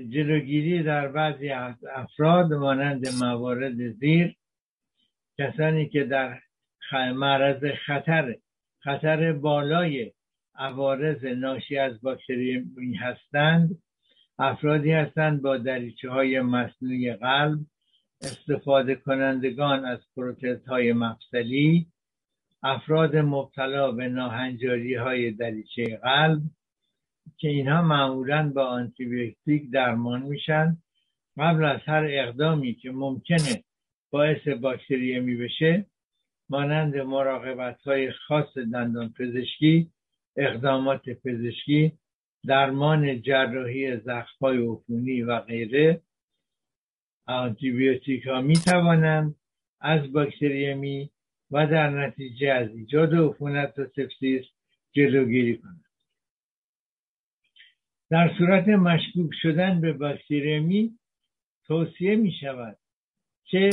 جلوگیری 0.09 0.83
در 0.83 1.07
بعضی 1.07 1.49
افراد 1.95 2.53
مانند 2.53 3.07
موارد 3.19 3.91
زیر 3.91 4.35
کسانی 5.37 5.89
که 5.89 6.03
در 6.03 6.41
معرض 6.93 7.65
خطر 7.85 8.35
خطر 8.79 9.33
بالای 9.33 10.11
عوارض 10.55 11.25
ناشی 11.25 11.77
از 11.77 12.01
باکتری 12.01 12.65
هستند. 12.99 13.81
افرادی 14.39 14.91
هستند 14.91 15.41
با 15.41 15.57
دریچه 15.57 16.09
های 16.09 16.41
مصنوعی 16.41 17.13
قلب 17.13 17.59
استفاده 18.21 18.95
کنندگان 18.95 19.85
از 19.85 19.99
پروتز 20.15 20.65
های 20.67 20.93
مفصلی 20.93 21.87
افراد 22.63 23.15
مبتلا 23.15 23.91
به 23.91 24.07
ناهنجاری 24.07 24.95
های 24.95 25.31
دریچه 25.31 25.99
قلب 26.03 26.41
که 27.37 27.47
اینها 27.47 27.81
معمولا 27.81 28.51
با 28.55 28.65
آنتیبیوتیک 28.65 29.71
درمان 29.71 30.21
میشن. 30.21 30.77
قبل 31.37 31.65
از 31.65 31.79
هر 31.85 32.07
اقدامی 32.09 32.73
که 32.73 32.91
ممکنه 32.91 33.63
باعث 34.11 34.47
باکتریمی 34.47 35.35
بشه 35.35 35.85
مانند 36.49 36.97
مراقبت 36.97 37.81
های 37.81 38.11
خاص 38.11 38.57
دندان 38.57 39.13
پزشکی 39.19 39.91
اقدامات 40.37 41.09
پزشکی 41.09 41.91
درمان 42.45 43.21
جراحی 43.21 43.97
زخم 43.97 44.37
های 44.41 44.67
عفونی 44.67 45.21
و 45.21 45.39
غیره 45.39 46.01
آنتیبیوتیک 47.27 48.27
ها 48.27 48.41
می 48.41 48.53
توانند 48.53 49.35
از 49.79 50.13
باکتریمی 50.13 51.09
و 51.51 51.67
در 51.67 51.89
نتیجه 51.89 52.47
از 52.47 52.69
ایجاد 52.69 53.13
عفونت 53.15 53.79
و 53.79 53.85
سپسیس 53.85 54.45
جلوگیری 54.91 55.57
کنند. 55.57 55.85
در 58.09 58.35
صورت 58.37 58.67
مشکوک 58.67 59.31
شدن 59.41 59.81
به 59.81 59.93
باکتریمی 59.93 60.99
توصیه 61.67 62.15
می 62.15 62.31
شود 62.31 62.77
که 63.45 63.69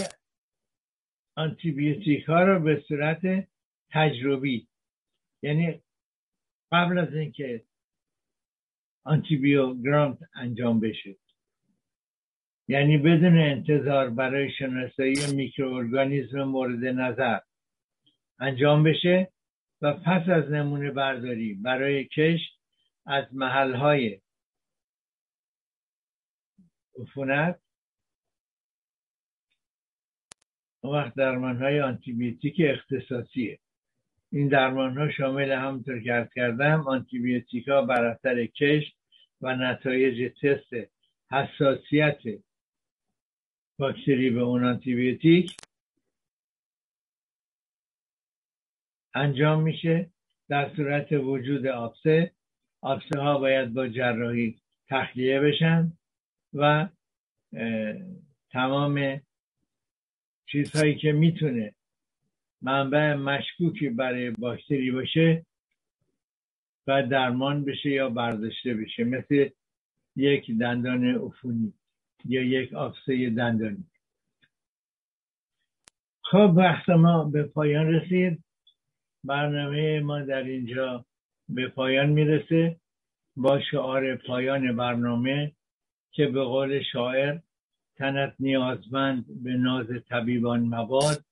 آنتیبیوتیک 1.37 2.25
ها 2.25 2.45
را 2.45 2.59
به 2.59 2.85
صورت 2.89 3.49
تجربی. 3.93 4.69
یعنی 5.43 5.83
قبل 6.73 6.99
از 6.99 7.15
اینکه 7.15 7.65
آنتیبیوگرام 9.05 10.19
انجام 10.35 10.81
بشه. 10.81 11.17
یعنی 12.69 12.99
بدون 12.99 13.39
انتظار 13.39 14.11
برای 14.11 14.51
شناسایی 14.59 15.35
میکروارگانیسم 15.35 16.43
مورد 16.43 16.85
نظر 16.85 17.39
انجام 18.39 18.83
بشه 18.83 19.33
و 19.83 19.93
پس 19.93 20.29
از 20.29 20.51
نمونه 20.51 20.91
برداری 20.91 21.55
برای 21.55 22.05
کش 22.05 22.41
از 23.07 23.25
محلهای 23.33 24.21
عفونت 27.01 27.61
وقت 30.91 31.15
درمان 31.15 31.57
های 31.57 31.81
آنتیبیوتیک 31.81 32.61
اختصاصیه. 32.65 33.59
این 34.33 34.49
درمان 34.49 34.99
ها 34.99 35.11
شامل 35.11 35.53
همونطور 35.53 36.01
که 36.01 36.29
کردم 36.35 36.81
آنتیبیوتیک 36.87 37.69
ها 37.69 37.83
بر 37.83 38.05
اثر 38.05 38.47
کش 38.47 38.93
و 39.41 39.57
نتایج 39.57 40.33
تست 40.43 40.91
حساسیت 41.31 42.19
باکتری 43.79 44.31
به 44.31 44.41
اون 44.41 44.65
آنتیبیوتیک 44.65 45.57
انجام 49.15 49.63
میشه 49.63 50.11
در 50.49 50.75
صورت 50.77 51.13
وجود 51.13 51.67
آبسه. 51.67 52.33
آبسه 52.81 53.21
ها 53.21 53.39
باید 53.39 53.75
با 53.75 53.89
جراحی 53.89 54.59
تخلیه 54.89 55.41
بشن 55.41 55.93
و 56.53 56.89
تمام 58.51 59.21
چیزهایی 60.53 60.95
که 60.95 61.13
می‌تونه 61.13 61.75
منبع 62.63 63.15
مشکوکی 63.15 63.89
برای 63.89 64.31
باکتری 64.31 64.91
باشه 64.91 65.47
و 66.87 67.07
درمان 67.07 67.65
بشه 67.65 67.91
یا 67.91 68.09
برداشته 68.09 68.75
بشه 68.75 69.05
مثل 69.05 69.49
یک 70.17 70.51
دندان 70.51 71.05
عفونی 71.05 71.73
یا 72.25 72.43
یک 72.43 72.75
آفسه 72.75 73.31
دندانی. 73.31 73.85
خب 76.23 76.55
بحث 76.57 76.89
ما 76.89 77.25
به 77.25 77.43
پایان 77.43 77.87
رسید. 77.87 78.45
برنامه 79.25 80.01
ما 80.01 80.21
در 80.21 80.43
اینجا 80.43 81.05
به 81.49 81.69
پایان 81.69 82.09
می‌رسه. 82.11 82.77
با 83.37 83.61
شعار 83.61 84.17
پایان 84.17 84.77
برنامه 84.77 85.53
که 86.11 86.27
به 86.27 86.45
قول 86.45 86.83
شاعر 86.93 87.39
تنت 87.97 88.35
نیازمند 88.39 89.43
به 89.45 89.53
ناز 89.53 89.87
طبیبان 90.09 90.61
مباد 90.61 91.25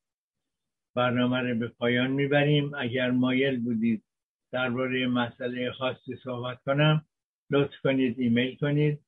برنامه 0.94 1.38
رو 1.38 1.58
به 1.58 1.68
پایان 1.68 2.10
می‌بریم. 2.10 2.74
اگر 2.74 3.10
مایل 3.10 3.60
بودید 3.60 4.04
درباره 4.52 5.06
مسئله 5.06 5.72
خاصی 5.72 6.16
صحبت 6.16 6.62
کنم 6.62 7.06
لطف 7.50 7.80
کنید 7.82 8.20
ایمیل 8.20 8.56
کنید. 8.56 9.00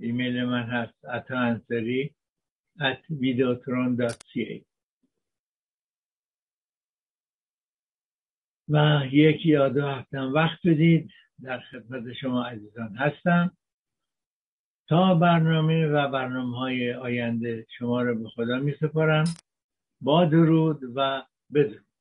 ایمیل 0.00 0.44
من 0.44 0.62
هست 0.62 1.04
اتا 1.04 1.38
انصری 1.38 2.14
at 2.80 3.00
videotron.ca 3.10 4.64
و 8.68 9.02
یکی 9.12 9.48
یا 9.48 9.68
دو 9.68 9.86
هفته 9.86 10.20
وقت 10.20 10.66
بدید. 10.66 11.10
در 11.42 11.60
خدمت 11.60 12.12
شما 12.12 12.44
عزیزان 12.44 12.96
هستم. 12.96 13.56
تا 14.88 15.14
برنامه 15.14 15.86
و 15.86 16.08
برنامه 16.08 16.58
های 16.58 16.94
آینده 16.94 17.66
شما 17.78 18.02
را 18.02 18.14
به 18.14 18.28
خدا 18.28 18.58
می 18.58 18.74
سپارم 18.80 19.24
با 20.00 20.24
درود 20.24 20.80
و 20.94 21.22
بدرود. 21.54 21.93